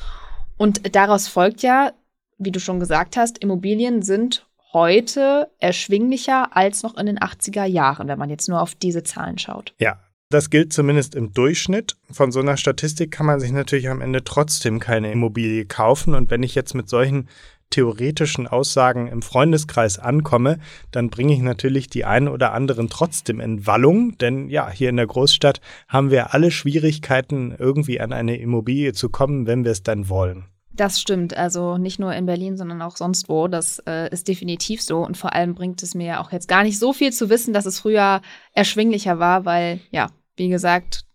Und 0.58 0.96
daraus 0.96 1.28
folgt 1.28 1.62
ja, 1.62 1.94
wie 2.40 2.52
du 2.52 2.60
schon 2.60 2.80
gesagt 2.80 3.16
hast, 3.16 3.38
Immobilien 3.38 4.02
sind 4.02 4.48
heute 4.74 5.52
erschwinglicher 5.60 6.58
als 6.58 6.82
noch 6.82 6.98
in 6.98 7.06
den 7.06 7.20
80er 7.20 7.66
Jahren, 7.66 8.08
wenn 8.08 8.18
man 8.18 8.32
jetzt 8.32 8.50
nur 8.50 8.60
auf 8.60 8.74
diese 8.74 9.04
Zahlen 9.04 9.38
schaut. 9.38 9.76
Ja, 9.78 10.00
das 10.30 10.50
gilt 10.50 10.74
zumindest 10.74 11.16
im 11.16 11.34
Durchschnitt. 11.34 11.96
Von 12.12 12.32
so 12.32 12.40
einer 12.40 12.58
Statistik 12.58 13.12
kann 13.12 13.26
man 13.26 13.40
sich 13.40 13.52
natürlich 13.52 13.90
am 13.90 14.02
Ende 14.02 14.24
trotzdem 14.24 14.80
keine 14.80 15.12
Immobilie 15.12 15.66
kaufen. 15.66 16.16
Und 16.16 16.30
wenn 16.30 16.44
ich 16.44 16.56
jetzt 16.56 16.74
mit 16.74 16.90
solchen 16.90 17.30
theoretischen 17.70 18.48
Aussagen 18.48 19.08
im 19.08 19.22
Freundeskreis 19.22 20.00
ankomme, 20.00 20.60
dann 20.92 21.10
bringe 21.10 21.34
ich 21.34 21.42
natürlich 21.42 21.88
die 21.88 22.06
einen 22.06 22.28
oder 22.28 22.54
anderen 22.54 22.90
trotzdem 22.90 23.40
in 23.40 23.66
Wallung, 23.68 24.18
denn 24.18 24.50
ja, 24.50 24.70
hier 24.70 24.90
in 24.90 24.96
der 24.96 25.08
Großstadt 25.08 25.60
haben 25.88 26.10
wir 26.10 26.34
alle 26.34 26.52
Schwierigkeiten, 26.52 27.54
irgendwie 27.58 28.00
an 28.00 28.14
eine 28.14 28.38
Immobilie 28.38 28.94
zu 28.94 29.10
kommen, 29.10 29.48
wenn 29.48 29.66
wir 29.66 29.72
es 29.72 29.84
dann 29.84 30.08
wollen. 30.08 30.46
Das 30.78 31.02
stimmt, 31.02 31.36
also 31.36 31.80
nicht 31.80 32.00
nur 32.00 32.14
in 32.14 32.28
Berlin, 32.28 32.56
sondern 32.56 32.84
auch 32.84 32.98
sonst 32.98 33.30
wo. 33.30 33.48
Das 33.48 33.82
äh, 33.88 34.10
ist 34.12 34.28
definitiv 34.28 34.84
so. 34.84 35.04
Und 35.04 35.18
vor 35.18 35.34
allem 35.34 35.56
bringt 35.56 35.82
es 35.82 35.96
mir 35.96 36.22
auch 36.22 36.32
jetzt 36.32 36.48
gar 36.48 36.62
nicht 36.62 36.78
so 36.78 36.94
viel 36.94 37.12
zu 37.12 37.32
wissen, 37.32 37.52
dass 37.52 37.66
es 37.66 37.80
früher 37.80 38.22
erschwinglicher 38.54 39.18
war, 39.18 39.44
weil 39.44 39.80
ja, 39.90 40.10
wie 40.38 40.50
gesagt, 40.50 41.06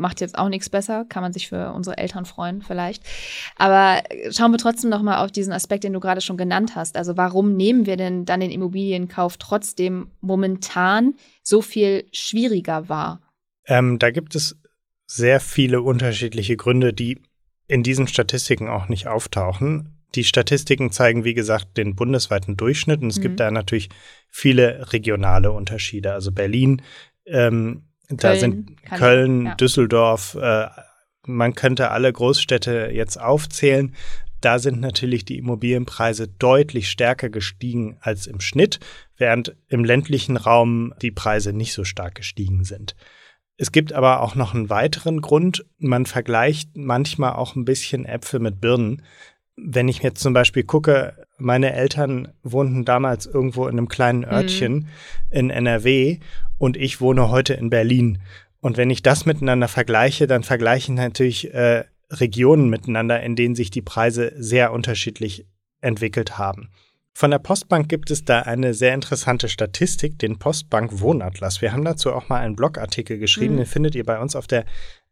macht 0.00 0.20
jetzt 0.20 0.36
auch 0.36 0.48
nichts 0.48 0.68
besser, 0.68 1.04
kann 1.08 1.22
man 1.22 1.32
sich 1.32 1.48
für 1.48 1.72
unsere 1.72 1.98
Eltern 1.98 2.24
freuen 2.24 2.62
vielleicht. 2.62 3.04
Aber 3.56 4.02
schauen 4.30 4.50
wir 4.50 4.58
trotzdem 4.58 4.90
noch 4.90 5.02
mal 5.02 5.22
auf 5.22 5.30
diesen 5.30 5.52
Aspekt, 5.52 5.84
den 5.84 5.92
du 5.92 6.00
gerade 6.00 6.20
schon 6.20 6.36
genannt 6.36 6.74
hast. 6.74 6.96
Also 6.96 7.16
warum 7.16 7.56
nehmen 7.56 7.86
wir 7.86 7.96
denn 7.96 8.24
dann 8.24 8.40
den 8.40 8.50
Immobilienkauf 8.50 9.36
trotzdem 9.36 10.10
momentan 10.20 11.14
so 11.42 11.62
viel 11.62 12.06
schwieriger 12.12 12.88
wahr? 12.88 13.20
Ähm, 13.66 13.98
da 13.98 14.10
gibt 14.10 14.34
es 14.34 14.56
sehr 15.06 15.40
viele 15.40 15.82
unterschiedliche 15.82 16.56
Gründe, 16.56 16.92
die 16.92 17.20
in 17.68 17.82
diesen 17.82 18.08
Statistiken 18.08 18.68
auch 18.68 18.88
nicht 18.88 19.06
auftauchen. 19.06 19.96
Die 20.16 20.24
Statistiken 20.24 20.90
zeigen, 20.90 21.24
wie 21.24 21.34
gesagt, 21.34 21.76
den 21.76 21.94
bundesweiten 21.94 22.56
Durchschnitt 22.56 23.00
und 23.00 23.08
es 23.08 23.18
mhm. 23.18 23.22
gibt 23.22 23.40
da 23.40 23.50
natürlich 23.50 23.90
viele 24.28 24.92
regionale 24.92 25.52
Unterschiede. 25.52 26.12
Also 26.12 26.32
Berlin 26.32 26.82
ähm, 27.26 27.89
da 28.10 28.36
sind 28.36 28.82
Köln, 28.84 29.46
ja. 29.46 29.54
Düsseldorf, 29.54 30.36
äh, 30.40 30.68
man 31.26 31.54
könnte 31.54 31.90
alle 31.90 32.12
Großstädte 32.12 32.90
jetzt 32.92 33.20
aufzählen. 33.20 33.94
Da 34.40 34.58
sind 34.58 34.80
natürlich 34.80 35.24
die 35.24 35.38
Immobilienpreise 35.38 36.26
deutlich 36.28 36.88
stärker 36.88 37.28
gestiegen 37.28 37.98
als 38.00 38.26
im 38.26 38.40
Schnitt, 38.40 38.80
während 39.16 39.54
im 39.68 39.84
ländlichen 39.84 40.36
Raum 40.36 40.94
die 41.02 41.10
Preise 41.10 41.52
nicht 41.52 41.74
so 41.74 41.84
stark 41.84 42.14
gestiegen 42.14 42.64
sind. 42.64 42.96
Es 43.58 43.72
gibt 43.72 43.92
aber 43.92 44.22
auch 44.22 44.34
noch 44.34 44.54
einen 44.54 44.70
weiteren 44.70 45.20
Grund. 45.20 45.66
Man 45.76 46.06
vergleicht 46.06 46.70
manchmal 46.74 47.34
auch 47.34 47.54
ein 47.54 47.66
bisschen 47.66 48.06
Äpfel 48.06 48.40
mit 48.40 48.58
Birnen. 48.62 49.02
Wenn 49.56 49.88
ich 49.88 50.02
jetzt 50.02 50.22
zum 50.22 50.32
Beispiel 50.32 50.62
gucke, 50.62 51.26
meine 51.40 51.72
Eltern 51.72 52.28
wohnten 52.42 52.84
damals 52.84 53.26
irgendwo 53.26 53.66
in 53.66 53.78
einem 53.78 53.88
kleinen 53.88 54.20
mhm. 54.20 54.32
Örtchen 54.32 54.74
mhm. 54.74 54.86
in 55.30 55.50
NRW 55.50 56.18
und 56.58 56.76
ich 56.76 57.00
wohne 57.00 57.30
heute 57.30 57.54
in 57.54 57.70
Berlin. 57.70 58.18
Und 58.60 58.76
wenn 58.76 58.90
ich 58.90 59.02
das 59.02 59.26
miteinander 59.26 59.68
vergleiche, 59.68 60.26
dann 60.26 60.42
vergleichen 60.42 60.94
natürlich 60.94 61.52
äh, 61.54 61.84
Regionen 62.10 62.68
miteinander, 62.68 63.22
in 63.22 63.36
denen 63.36 63.54
sich 63.54 63.70
die 63.70 63.82
Preise 63.82 64.32
sehr 64.36 64.72
unterschiedlich 64.72 65.46
entwickelt 65.80 66.38
haben. 66.38 66.70
Von 67.12 67.30
der 67.30 67.38
Postbank 67.38 67.88
gibt 67.88 68.10
es 68.10 68.24
da 68.24 68.40
eine 68.40 68.72
sehr 68.72 68.94
interessante 68.94 69.48
Statistik, 69.48 70.18
den 70.18 70.38
Postbank 70.38 71.00
Wohnatlas. 71.00 71.60
Wir 71.60 71.72
haben 71.72 71.84
dazu 71.84 72.12
auch 72.12 72.28
mal 72.28 72.40
einen 72.40 72.56
Blogartikel 72.56 73.18
geschrieben, 73.18 73.54
mhm. 73.54 73.58
den 73.58 73.66
findet 73.66 73.94
ihr 73.94 74.04
bei 74.04 74.20
uns 74.20 74.36
auf 74.36 74.46
der 74.46 74.64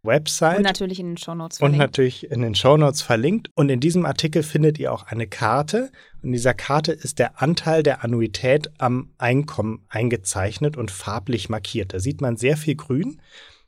Website. 0.09 0.57
Und 0.57 0.65
natürlich 0.65 0.99
in 0.99 1.07
den 1.07 1.17
Shownotes 1.17 1.59
verlinkt. 1.59 1.75
Und 1.75 1.79
natürlich 1.79 2.29
in 2.29 2.43
den 2.43 2.57
Shownotes 2.57 3.03
verlinkt. 3.03 3.51
Und 3.55 3.69
in 3.69 3.79
diesem 3.79 4.05
Artikel 4.05 4.43
findet 4.43 4.81
ihr 4.81 4.93
auch 4.93 5.05
eine 5.05 5.29
Karte. 5.29 5.93
Und 6.21 6.31
in 6.31 6.33
dieser 6.33 6.55
Karte 6.55 6.91
ist 6.91 7.21
der 7.21 7.41
Anteil 7.41 7.85
der 7.85 8.03
Annuität 8.03 8.73
am 8.79 9.11
Einkommen 9.19 9.85
eingezeichnet 9.89 10.77
und 10.77 10.91
farblich 10.91 11.49
markiert. 11.49 11.95
Da 11.95 12.01
sieht 12.01 12.21
man 12.21 12.37
sehr 12.37 12.57
viel 12.57 12.75
Grün. 12.75 13.23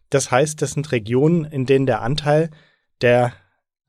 Das 0.08 0.32
heißt, 0.32 0.60
das 0.60 0.72
sind 0.72 0.90
Regionen, 0.90 1.44
in 1.44 1.66
denen 1.66 1.86
der 1.86 2.02
Anteil 2.02 2.50
der 3.00 3.32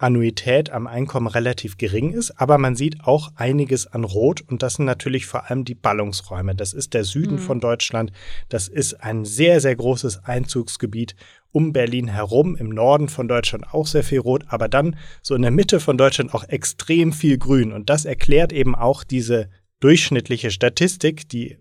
Annuität 0.01 0.69
am 0.71 0.87
Einkommen 0.87 1.27
relativ 1.27 1.77
gering 1.77 2.11
ist, 2.13 2.31
aber 2.39 2.57
man 2.57 2.75
sieht 2.75 3.03
auch 3.03 3.31
einiges 3.35 3.87
an 3.87 4.03
Rot 4.03 4.41
und 4.41 4.63
das 4.63 4.75
sind 4.75 4.85
natürlich 4.85 5.25
vor 5.25 5.49
allem 5.49 5.65
die 5.65 5.75
Ballungsräume. 5.75 6.55
Das 6.55 6.73
ist 6.73 6.93
der 6.93 7.03
Süden 7.03 7.35
mhm. 7.35 7.39
von 7.39 7.59
Deutschland, 7.59 8.11
das 8.49 8.67
ist 8.67 9.03
ein 9.03 9.25
sehr, 9.25 9.61
sehr 9.61 9.75
großes 9.75 10.25
Einzugsgebiet 10.25 11.15
um 11.51 11.73
Berlin 11.73 12.07
herum, 12.07 12.55
im 12.55 12.69
Norden 12.69 13.09
von 13.09 13.27
Deutschland 13.27 13.73
auch 13.73 13.85
sehr 13.85 14.03
viel 14.03 14.19
Rot, 14.19 14.45
aber 14.47 14.69
dann 14.69 14.95
so 15.21 15.35
in 15.35 15.41
der 15.41 15.51
Mitte 15.51 15.79
von 15.79 15.97
Deutschland 15.97 16.33
auch 16.33 16.47
extrem 16.47 17.13
viel 17.13 17.37
Grün 17.37 17.71
und 17.71 17.89
das 17.89 18.05
erklärt 18.05 18.53
eben 18.53 18.75
auch 18.75 19.03
diese 19.03 19.49
durchschnittliche 19.79 20.51
Statistik, 20.51 21.27
die 21.27 21.57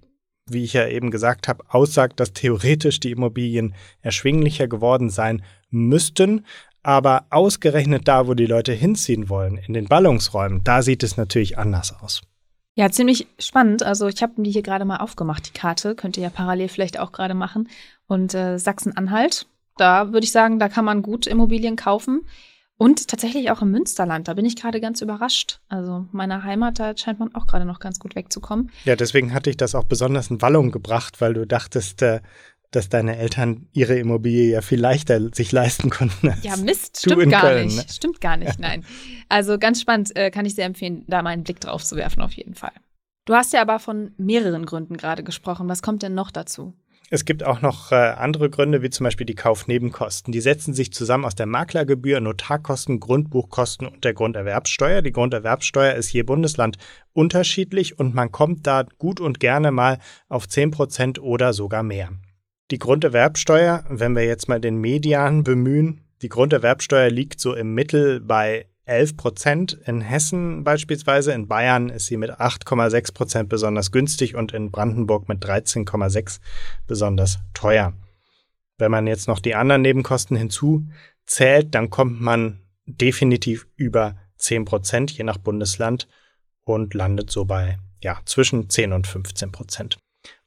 wie 0.51 0.65
ich 0.65 0.73
ja 0.73 0.87
eben 0.89 1.11
gesagt 1.11 1.49
habe, 1.49 1.65
aussagt, 1.69 2.19
dass 2.19 2.33
theoretisch 2.33 3.01
die 3.01 3.13
Immobilien 3.13 3.75
erschwinglicher 4.03 4.67
geworden 4.67 5.09
sein 5.09 5.43
müssten. 5.71 6.45
Aber 6.83 7.27
ausgerechnet 7.31 8.09
da, 8.09 8.27
wo 8.27 8.35
die 8.35 8.47
Leute 8.47 8.73
hinziehen 8.73 9.29
wollen, 9.29 9.57
in 9.59 9.75
den 9.75 9.87
Ballungsräumen, 9.87 10.65
da 10.65 10.83
sieht 10.83 11.03
es 11.03 11.17
natürlich 11.17 11.59
anders 11.59 11.95
aus. 12.01 12.23
Ja, 12.75 12.91
ziemlich 12.91 13.27
spannend. 13.39 13.83
Also 13.83 14.09
ich 14.09 14.23
habe 14.23 14.33
die 14.39 14.51
hier 14.51 14.63
gerade 14.63 14.85
mal 14.85 14.99
aufgemacht, 14.99 15.49
die 15.49 15.59
Karte. 15.59 15.95
Könnt 15.95 16.17
ihr 16.17 16.23
ja 16.23 16.31
parallel 16.31 16.69
vielleicht 16.69 16.99
auch 16.99 17.13
gerade 17.13 17.35
machen. 17.35 17.69
Und 18.07 18.33
äh, 18.35 18.59
Sachsen-Anhalt, 18.59 19.47
da 19.77 20.13
würde 20.13 20.25
ich 20.25 20.33
sagen, 20.33 20.59
da 20.59 20.69
kann 20.69 20.85
man 20.85 21.03
gut 21.03 21.27
Immobilien 21.27 21.77
kaufen. 21.77 22.23
Und 22.77 23.09
tatsächlich 23.09 23.51
auch 23.51 23.61
im 23.61 23.73
Münsterland, 23.73 24.27
da 24.27 24.33
bin 24.33 24.47
ich 24.47 24.57
gerade 24.57 24.81
ganz 24.81 25.03
überrascht. 25.03 25.61
Also 25.69 26.07
meiner 26.13 26.45
Heimat, 26.45 26.79
da 26.79 26.97
scheint 26.97 27.19
man 27.19 27.35
auch 27.35 27.47
gerade 27.47 27.67
noch 27.67 27.79
ganz 27.79 27.99
gut 27.99 28.17
wegzukommen. 28.17 28.71
Ja, 28.87 28.97
deswegen 28.97 29.35
hatte 29.35 29.51
ich 29.51 29.59
das 29.59 29.75
auch 29.75 29.85
besonders 29.85 30.31
in 30.31 30.41
Wallung 30.41 30.71
gebracht, 30.71 31.21
weil 31.21 31.35
du 31.35 31.47
dachtest, 31.47 32.01
äh, 32.01 32.21
dass 32.71 32.89
deine 32.89 33.17
Eltern 33.17 33.69
ihre 33.73 33.99
Immobilie 33.99 34.53
ja 34.53 34.63
viel 34.63 34.81
leichter 34.81 35.21
sich 35.35 35.53
leisten 35.53 35.91
konnten. 35.91 36.35
ja, 36.43 36.57
Mist, 36.57 36.99
stimmt 36.99 37.31
gar 37.31 37.43
Köln, 37.43 37.67
nicht. 37.67 37.77
Ne? 37.77 37.85
Stimmt 37.93 38.21
gar 38.21 38.37
nicht, 38.37 38.59
nein. 38.59 38.85
Also 39.29 39.59
ganz 39.59 39.81
spannend, 39.81 40.15
äh, 40.17 40.31
kann 40.31 40.47
ich 40.47 40.55
sehr 40.55 40.67
empfehlen, 40.67 41.05
da 41.09 41.23
mal 41.23 41.31
einen 41.31 41.45
Blick 41.45 41.61
drauf 41.61 41.85
zu 41.85 41.97
werfen, 41.97 42.23
auf 42.23 42.33
jeden 42.33 42.55
Fall. 42.55 42.73
Du 43.25 43.35
hast 43.35 43.53
ja 43.53 43.61
aber 43.61 43.79
von 43.79 44.13
mehreren 44.17 44.67
Gründen 44.67 44.97
gerade 44.97 45.23
gesprochen. 45.23 45.69
Was 45.69 45.83
kommt 45.83 46.03
denn 46.03 46.15
noch 46.15 46.31
dazu? 46.31 46.75
Es 47.13 47.25
gibt 47.25 47.43
auch 47.43 47.61
noch 47.61 47.91
äh, 47.91 47.97
andere 47.97 48.51
Gründe, 48.51 48.83
wie 48.83 48.91
zum 48.91 49.03
Beispiel 49.03 49.27
die 49.27 49.35
Kaufnebenkosten. 49.35 50.31
Die 50.33 50.41
setzen 50.41 50.75
sich 50.75 50.93
zusammen 50.93 51.25
aus 51.25 51.35
der 51.35 51.47
Maklergebühr, 51.47 52.21
Notarkosten, 52.21 53.01
Grundbuchkosten 53.01 53.89
und 53.89 54.05
der 54.05 54.15
Grunderwerbssteuer. 54.15 55.03
Die 55.03 55.11
Grunderwerbssteuer 55.11 55.95
ist 55.95 56.13
je 56.13 56.23
Bundesland 56.23 56.77
unterschiedlich 57.13 57.99
und 57.99 58.15
man 58.15 58.31
kommt 58.31 58.65
da 58.69 58.85
gut 58.99 59.19
und 59.19 59.41
gerne 59.41 59.73
mal 59.73 59.99
auf 60.29 60.49
10 60.49 60.71
Prozent 60.71 61.21
oder 61.21 61.53
sogar 61.53 61.83
mehr. 61.83 62.11
Die 62.71 62.79
Grunderwerbsteuer, 62.79 63.85
wenn 63.89 64.15
wir 64.15 64.25
jetzt 64.25 64.49
mal 64.49 64.61
den 64.61 64.77
Median 64.77 65.43
bemühen, 65.43 66.03
die 66.23 66.29
Grunderwerbsteuer 66.29 67.11
liegt 67.11 67.41
so 67.41 67.55
im 67.55 67.75
Mittel 67.75 68.21
bei 68.21 68.67
11 68.85 69.17
Prozent. 69.17 69.79
In 69.87 70.01
Hessen 70.01 70.63
beispielsweise, 70.63 71.33
in 71.33 71.49
Bayern 71.49 71.89
ist 71.89 72.07
sie 72.07 72.17
mit 72.17 72.31
8,6 72.31 73.13
Prozent 73.13 73.49
besonders 73.49 73.91
günstig 73.91 74.37
und 74.37 74.53
in 74.53 74.71
Brandenburg 74.71 75.29
mit 75.29 75.45
13,6 75.45 76.41
besonders 76.87 77.41
teuer. 77.55 77.93
Wenn 78.79 78.93
man 78.93 79.09
jetzt 79.09 79.27
noch 79.27 79.41
die 79.41 79.55
anderen 79.57 79.83
Nebenkosten 79.83 80.37
hinzuzählt, 80.37 81.75
dann 81.75 81.91
kommt 81.91 82.21
man 82.21 82.61
definitiv 82.87 83.67
über 83.77 84.17
10 84.37 84.65
Prozent, 84.65 85.11
je 85.11 85.25
nach 85.25 85.39
Bundesland, 85.39 86.07
und 86.65 86.95
landet 86.95 87.31
so 87.31 87.45
bei 87.45 87.79
ja, 88.03 88.21
zwischen 88.27 88.71
10 88.71 88.93
und 88.93 89.07
15 89.07 89.51
Prozent. 89.51 89.99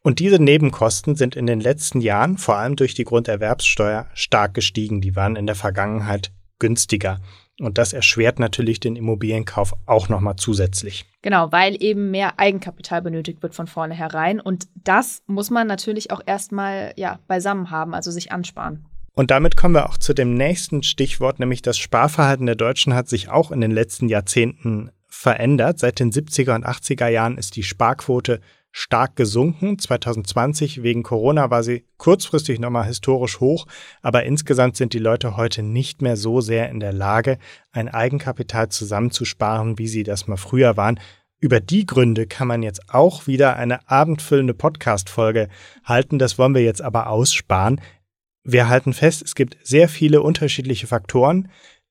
Und 0.01 0.19
diese 0.19 0.41
Nebenkosten 0.41 1.15
sind 1.15 1.35
in 1.35 1.47
den 1.47 1.61
letzten 1.61 2.01
Jahren, 2.01 2.37
vor 2.37 2.57
allem 2.57 2.75
durch 2.75 2.93
die 2.93 3.05
Grunderwerbssteuer, 3.05 4.07
stark 4.13 4.53
gestiegen. 4.53 4.99
Die 4.99 5.15
waren 5.15 5.35
in 5.37 5.47
der 5.47 5.55
Vergangenheit 5.55 6.31
günstiger. 6.59 7.21
Und 7.59 7.77
das 7.77 7.93
erschwert 7.93 8.39
natürlich 8.39 8.79
den 8.79 8.95
Immobilienkauf 8.95 9.73
auch 9.85 10.09
nochmal 10.09 10.35
zusätzlich. 10.35 11.05
Genau, 11.21 11.51
weil 11.51 11.81
eben 11.81 12.11
mehr 12.11 12.39
Eigenkapital 12.39 13.01
benötigt 13.01 13.43
wird 13.43 13.55
von 13.55 13.67
vornherein. 13.67 14.39
Und 14.39 14.67
das 14.75 15.21
muss 15.27 15.49
man 15.49 15.67
natürlich 15.67 16.11
auch 16.11 16.21
erstmal 16.25 16.93
ja, 16.97 17.19
beisammen 17.27 17.69
haben, 17.69 17.93
also 17.93 18.11
sich 18.11 18.31
ansparen. 18.31 18.85
Und 19.13 19.29
damit 19.29 19.55
kommen 19.55 19.75
wir 19.75 19.87
auch 19.87 19.97
zu 19.97 20.13
dem 20.13 20.33
nächsten 20.33 20.81
Stichwort, 20.81 21.39
nämlich 21.39 21.61
das 21.61 21.77
Sparverhalten 21.77 22.47
der 22.47 22.55
Deutschen 22.55 22.95
hat 22.95 23.07
sich 23.07 23.29
auch 23.29 23.51
in 23.51 23.61
den 23.61 23.71
letzten 23.71 24.09
Jahrzehnten 24.09 24.89
verändert. 25.07 25.77
Seit 25.77 25.99
den 25.99 26.11
70er 26.11 26.55
und 26.55 26.65
80er 26.65 27.07
Jahren 27.07 27.37
ist 27.37 27.55
die 27.55 27.63
Sparquote 27.63 28.41
stark 28.75 29.15
gesunken. 29.15 29.77
2020 29.77 30.81
wegen 30.81 31.03
Corona 31.03 31.51
war 31.51 31.63
sie 31.63 31.85
kurzfristig 31.97 32.59
nochmal 32.59 32.87
historisch 32.87 33.39
hoch, 33.39 33.67
aber 34.01 34.23
insgesamt 34.23 34.75
sind 34.75 34.93
die 34.93 34.99
Leute 34.99 35.37
heute 35.37 35.61
nicht 35.61 36.01
mehr 36.01 36.17
so 36.17 36.41
sehr 36.41 36.69
in 36.69 36.79
der 36.79 36.91
Lage, 36.91 37.37
ein 37.71 37.87
Eigenkapital 37.87 38.69
zusammenzusparen, 38.69 39.77
wie 39.77 39.87
sie 39.87 40.03
das 40.03 40.27
mal 40.27 40.37
früher 40.37 40.75
waren. 40.75 40.99
Über 41.39 41.59
die 41.59 41.85
Gründe 41.85 42.25
kann 42.25 42.47
man 42.47 42.63
jetzt 42.63 42.89
auch 42.89 43.27
wieder 43.27 43.57
eine 43.57 43.87
abendfüllende 43.89 44.55
Podcast-Folge 44.55 45.49
halten. 45.83 46.17
Das 46.17 46.39
wollen 46.39 46.55
wir 46.55 46.63
jetzt 46.63 46.81
aber 46.81 47.07
aussparen. 47.07 47.79
Wir 48.43 48.69
halten 48.69 48.93
fest, 48.93 49.21
es 49.21 49.35
gibt 49.35 49.55
sehr 49.61 49.87
viele 49.87 50.21
unterschiedliche 50.23 50.87
Faktoren, 50.87 51.49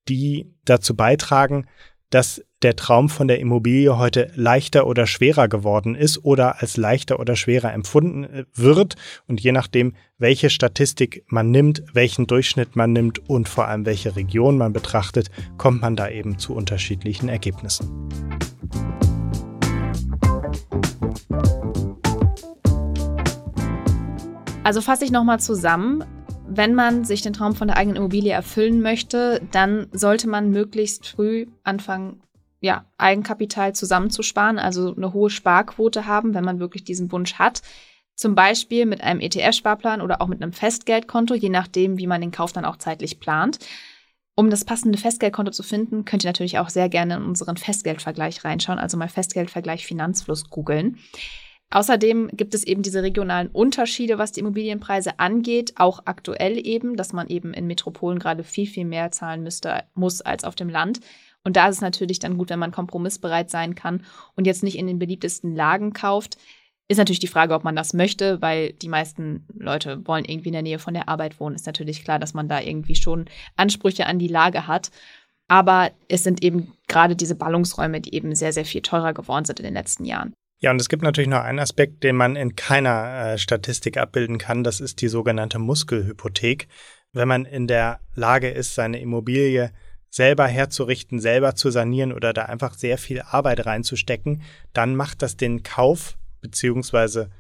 die 0.08 0.52
dazu 0.64 0.96
beitragen, 0.96 1.66
dass 2.10 2.42
der 2.62 2.76
Traum 2.76 3.09
von 3.09 3.28
der 3.28 3.40
Immobilie 3.40 3.99
heute 3.99 4.31
leichter 4.35 4.87
oder 4.87 5.07
schwerer 5.07 5.49
geworden 5.49 5.95
ist 5.95 6.25
oder 6.25 6.61
als 6.61 6.76
leichter 6.76 7.19
oder 7.21 7.37
schwerer 7.37 7.73
empfunden 7.73 8.25
äh, 8.25 8.45
wird. 8.54 8.97
Und 9.26 9.40
je 9.40 9.52
nachdem, 9.52 9.95
welche 10.19 10.50
Statistik 10.50 11.25
man 11.28 11.50
nimmt, 11.50 11.83
welchen 11.92 12.26
Durchschnitt 12.26 12.76
man 12.76 12.92
nimmt 12.92 13.28
und 13.28 13.49
vor 13.49 13.66
allem 13.66 13.87
welche 13.87 14.16
Region 14.16 14.59
man 14.59 14.73
betrachtet, 14.73 15.31
kommt 15.59 15.83
man 15.83 15.97
da 15.97 16.09
eben 16.09 16.38
zu 16.38 16.54
unterschiedlichen 16.54 17.28
Ergebnissen. 17.28 18.08
Also 24.65 24.80
fasse 24.80 25.04
ich 25.04 25.10
nochmal 25.10 25.41
zusammen 25.41 26.04
wenn 26.54 26.75
man 26.75 27.04
sich 27.04 27.23
den 27.23 27.32
Traum 27.32 27.54
von 27.54 27.69
der 27.69 27.76
eigenen 27.76 27.97
Immobilie 27.97 28.32
erfüllen 28.32 28.82
möchte, 28.82 29.41
dann 29.52 29.86
sollte 29.93 30.28
man 30.28 30.50
möglichst 30.50 31.06
früh 31.06 31.47
anfangen, 31.65 32.21
ja, 32.62 32.86
Eigenkapital 32.96 33.75
zusammenzusparen, 33.75 34.58
also 34.58 34.94
eine 34.94 35.12
hohe 35.12 35.30
Sparquote 35.30 36.06
haben, 36.06 36.32
wenn 36.32 36.44
man 36.44 36.60
wirklich 36.60 36.84
diesen 36.84 37.10
Wunsch 37.10 37.34
hat. 37.34 37.60
Zum 38.14 38.36
Beispiel 38.36 38.86
mit 38.86 39.02
einem 39.02 39.20
ETF-Sparplan 39.20 40.00
oder 40.00 40.22
auch 40.22 40.28
mit 40.28 40.40
einem 40.40 40.52
Festgeldkonto, 40.52 41.34
je 41.34 41.48
nachdem, 41.48 41.98
wie 41.98 42.06
man 42.06 42.20
den 42.20 42.30
Kauf 42.30 42.52
dann 42.52 42.64
auch 42.64 42.76
zeitlich 42.76 43.18
plant. 43.18 43.58
Um 44.36 44.48
das 44.48 44.64
passende 44.64 44.96
Festgeldkonto 44.96 45.50
zu 45.50 45.64
finden, 45.64 46.04
könnt 46.04 46.25
ihr 46.25 46.28
natürlich 46.28 46.60
auch 46.60 46.68
sehr 46.68 46.88
gerne 46.88 47.16
in 47.16 47.25
unseren 47.25 47.56
Festgeldvergleich 47.56 48.44
reinschauen, 48.44 48.78
also 48.78 48.96
mal 48.96 49.08
Festgeldvergleich 49.08 49.84
Finanzfluss 49.84 50.48
googeln. 50.48 50.98
Außerdem 51.70 52.30
gibt 52.32 52.54
es 52.54 52.64
eben 52.64 52.82
diese 52.82 53.02
regionalen 53.02 53.48
Unterschiede, 53.48 54.18
was 54.18 54.30
die 54.30 54.40
Immobilienpreise 54.40 55.18
angeht, 55.18 55.72
auch 55.76 56.02
aktuell 56.04 56.64
eben, 56.64 56.96
dass 56.96 57.12
man 57.12 57.26
eben 57.26 57.52
in 57.52 57.66
Metropolen 57.66 58.20
gerade 58.20 58.44
viel, 58.44 58.66
viel 58.66 58.84
mehr 58.84 59.10
zahlen 59.10 59.42
müsste, 59.42 59.82
muss 59.94 60.20
als 60.20 60.44
auf 60.44 60.54
dem 60.54 60.68
Land. 60.68 61.00
Und 61.45 61.57
da 61.57 61.69
ist 61.69 61.76
es 61.76 61.81
natürlich 61.81 62.19
dann 62.19 62.39
gut, 62.39 62.50
wenn 62.50 62.59
man 62.59 62.71
kompromissbereit 62.71 63.50
sein 63.50 63.75
kann 63.75 64.05
und 64.37 64.47
jetzt 64.47 64.63
nicht 64.63 64.78
in 64.78 64.87
den 64.87 64.99
beliebtesten 64.99 65.55
Lagen 65.55 65.93
kauft. 65.93 66.37
Ist 66.89 66.99
natürlich 66.99 67.21
die 67.21 67.26
Frage, 67.26 67.55
ob 67.55 67.65
man 67.65 67.76
das 67.76 67.95
möchte, 67.95 68.43
weil 68.43 68.73
die 68.75 68.89
meisten 68.89 69.47
Leute 69.55 70.07
wollen 70.07 70.25
irgendwie 70.25 70.49
in 70.49 70.55
der 70.55 70.63
Nähe 70.63 70.78
von 70.78 70.95
der 70.95 71.09
Arbeit 71.09 71.41
wohnen. 71.41 71.57
Ist 71.57 71.67
natürlich 71.67 72.05
klar, 72.05 72.19
dass 72.19 72.35
man 72.35 72.49
da 72.49 72.61
irgendwie 72.61 72.97
schon 72.97 73.26
Ansprüche 73.57 74.07
an 74.07 74.19
die 74.19 74.28
Lage 74.28 74.67
hat. 74.67 74.91
Aber 75.49 75.91
es 76.09 76.23
sind 76.23 76.43
eben 76.43 76.73
gerade 76.89 77.17
diese 77.17 77.35
Ballungsräume, 77.35 78.00
die 78.00 78.15
eben 78.15 78.35
sehr, 78.35 78.52
sehr 78.52 78.65
viel 78.65 78.83
teurer 78.83 79.13
geworden 79.13 79.45
sind 79.45 79.61
in 79.61 79.65
den 79.65 79.75
letzten 79.75 80.05
Jahren. 80.05 80.33
Ja, 80.61 80.71
und 80.71 80.81
es 80.81 80.89
gibt 80.89 81.02
natürlich 81.02 81.28
noch 81.28 81.43
einen 81.43 81.59
Aspekt, 81.59 82.05
den 82.05 82.15
man 82.15 82.37
in 82.37 82.55
keiner 82.55 83.33
äh, 83.33 83.39
Statistik 83.39 83.97
abbilden 83.97 84.39
kann. 84.39 84.63
Das 84.63 84.81
ist 84.81 85.00
die 85.00 85.09
sogenannte 85.09 85.59
Muskelhypothek. 85.59 86.69
Wenn 87.13 87.26
man 87.26 87.45
in 87.45 87.67
der 87.67 88.00
Lage 88.15 88.49
ist, 88.49 88.75
seine 88.75 89.00
Immobilie 89.00 89.73
selber 90.12 90.46
herzurichten, 90.46 91.18
selber 91.18 91.54
zu 91.54 91.70
sanieren 91.70 92.12
oder 92.12 92.32
da 92.32 92.42
einfach 92.42 92.75
sehr 92.75 92.98
viel 92.98 93.22
Arbeit 93.22 93.66
reinzustecken, 93.66 94.42
dann 94.75 94.94
macht 94.94 95.22
das 95.22 95.36
den 95.36 95.62
Kauf 95.62 96.16
beziehungsweise 96.42 97.30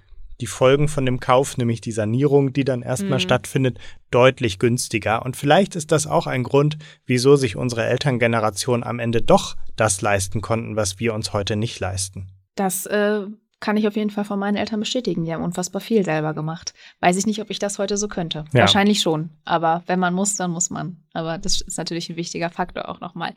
die 0.40 0.46
Folgen 0.46 0.88
von 0.88 1.04
dem 1.04 1.20
Kauf, 1.20 1.56
nämlich 1.58 1.80
die 1.80 1.92
Sanierung, 1.92 2.52
die 2.52 2.64
dann 2.64 2.82
erstmal 2.82 3.18
mhm. 3.18 3.22
stattfindet, 3.22 3.78
deutlich 4.10 4.58
günstiger. 4.58 5.24
Und 5.24 5.36
vielleicht 5.36 5.76
ist 5.76 5.92
das 5.92 6.06
auch 6.06 6.26
ein 6.26 6.42
Grund, 6.42 6.78
wieso 7.06 7.36
sich 7.36 7.56
unsere 7.56 7.84
Elterngeneration 7.84 8.82
am 8.82 8.98
Ende 8.98 9.22
doch 9.22 9.54
das 9.76 10.00
leisten 10.00 10.40
konnten, 10.40 10.74
was 10.74 10.98
wir 10.98 11.14
uns 11.14 11.32
heute 11.32 11.56
nicht 11.56 11.78
leisten. 11.78 12.28
Das 12.56 12.86
äh, 12.86 13.26
kann 13.62 13.78
ich 13.78 13.86
auf 13.88 13.96
jeden 13.96 14.10
Fall 14.10 14.24
von 14.24 14.38
meinen 14.38 14.56
Eltern 14.56 14.80
bestätigen. 14.80 15.24
Die 15.24 15.32
haben 15.32 15.42
unfassbar 15.42 15.80
viel 15.80 16.04
selber 16.04 16.34
gemacht. 16.34 16.74
Weiß 17.00 17.16
ich 17.16 17.24
nicht, 17.24 17.40
ob 17.40 17.48
ich 17.48 17.58
das 17.58 17.78
heute 17.78 17.96
so 17.96 18.08
könnte. 18.08 18.44
Ja. 18.52 18.60
Wahrscheinlich 18.60 19.00
schon. 19.00 19.30
Aber 19.46 19.82
wenn 19.86 20.00
man 20.00 20.12
muss, 20.12 20.34
dann 20.34 20.50
muss 20.50 20.68
man. 20.68 20.98
Aber 21.14 21.38
das 21.38 21.62
ist 21.62 21.78
natürlich 21.78 22.10
ein 22.10 22.16
wichtiger 22.16 22.50
Faktor 22.50 22.88
auch 22.88 23.00
nochmal. 23.00 23.32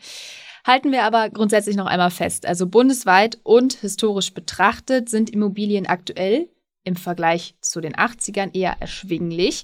Halten 0.65 0.91
wir 0.91 1.03
aber 1.03 1.29
grundsätzlich 1.29 1.75
noch 1.75 1.85
einmal 1.85 2.09
fest. 2.09 2.47
Also 2.47 2.67
bundesweit 2.67 3.37
und 3.43 3.73
historisch 3.75 4.33
betrachtet 4.33 5.09
sind 5.09 5.29
Immobilien 5.29 5.85
aktuell 5.85 6.49
im 6.83 6.95
Vergleich 6.95 7.55
zu 7.61 7.79
den 7.79 7.93
80ern 7.93 8.55
eher 8.55 8.77
erschwinglich. 8.79 9.63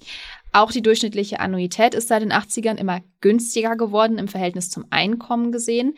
Auch 0.54 0.72
die 0.72 0.84
durchschnittliche 0.84 1.40
Annuität 1.40 1.96
ist 1.96 2.08
seit 2.08 2.22
den 2.22 2.32
80ern 2.32 2.76
immer 2.76 3.02
günstiger 3.20 3.76
geworden 3.76 4.20
im 4.20 4.28
Verhältnis 4.28 4.70
zum 4.70 4.86
Einkommen 4.92 5.52
gesehen. 5.52 5.96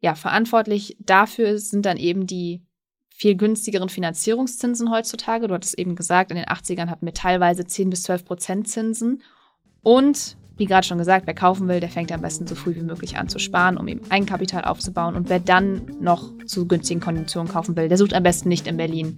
Ja, 0.00 0.14
verantwortlich 0.14 0.96
dafür 1.00 1.58
sind 1.58 1.84
dann 1.84 1.96
eben 1.96 2.26
die 2.26 2.62
viel 3.16 3.36
günstigeren 3.36 3.88
Finanzierungszinsen 3.88 4.90
heutzutage. 4.90 5.46
Du 5.46 5.54
hattest 5.54 5.78
eben 5.78 5.94
gesagt, 5.94 6.32
in 6.32 6.36
den 6.36 6.46
80ern 6.46 6.90
hatten 6.90 7.06
wir 7.06 7.14
teilweise 7.14 7.64
10 7.64 7.90
bis 7.90 8.02
12 8.02 8.24
Prozent 8.24 8.68
Zinsen. 8.68 9.22
Und 9.82 10.36
wie 10.56 10.66
gerade 10.66 10.86
schon 10.86 10.98
gesagt, 10.98 11.26
wer 11.26 11.34
kaufen 11.34 11.68
will, 11.68 11.78
der 11.78 11.88
fängt 11.88 12.10
am 12.10 12.22
besten 12.22 12.46
so 12.46 12.56
früh 12.56 12.74
wie 12.74 12.82
möglich 12.82 13.16
an 13.16 13.28
zu 13.28 13.38
sparen, 13.38 13.76
um 13.76 13.86
eben 13.86 14.00
Eigenkapital 14.10 14.64
aufzubauen. 14.64 15.14
Und 15.14 15.28
wer 15.28 15.38
dann 15.38 15.82
noch 16.00 16.32
zu 16.44 16.66
günstigen 16.66 17.00
Konditionen 17.00 17.50
kaufen 17.50 17.76
will, 17.76 17.88
der 17.88 17.98
sucht 17.98 18.14
am 18.14 18.24
besten 18.24 18.48
nicht 18.48 18.66
in 18.66 18.76
Berlin, 18.76 19.16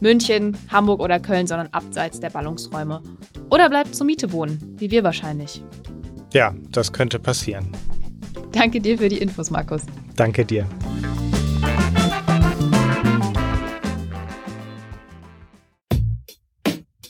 München, 0.00 0.56
Hamburg 0.68 1.00
oder 1.00 1.18
Köln, 1.18 1.46
sondern 1.46 1.68
abseits 1.68 2.20
der 2.20 2.30
Ballungsräume. 2.30 3.02
Oder 3.50 3.70
bleibt 3.70 3.94
zur 3.94 4.06
Miete 4.06 4.32
wohnen, 4.32 4.76
wie 4.78 4.90
wir 4.90 5.02
wahrscheinlich. 5.02 5.62
Ja, 6.34 6.54
das 6.70 6.92
könnte 6.92 7.18
passieren. 7.18 7.72
Danke 8.52 8.80
dir 8.80 8.98
für 8.98 9.08
die 9.08 9.18
Infos, 9.18 9.50
Markus. 9.50 9.82
Danke 10.16 10.44
dir. 10.44 10.66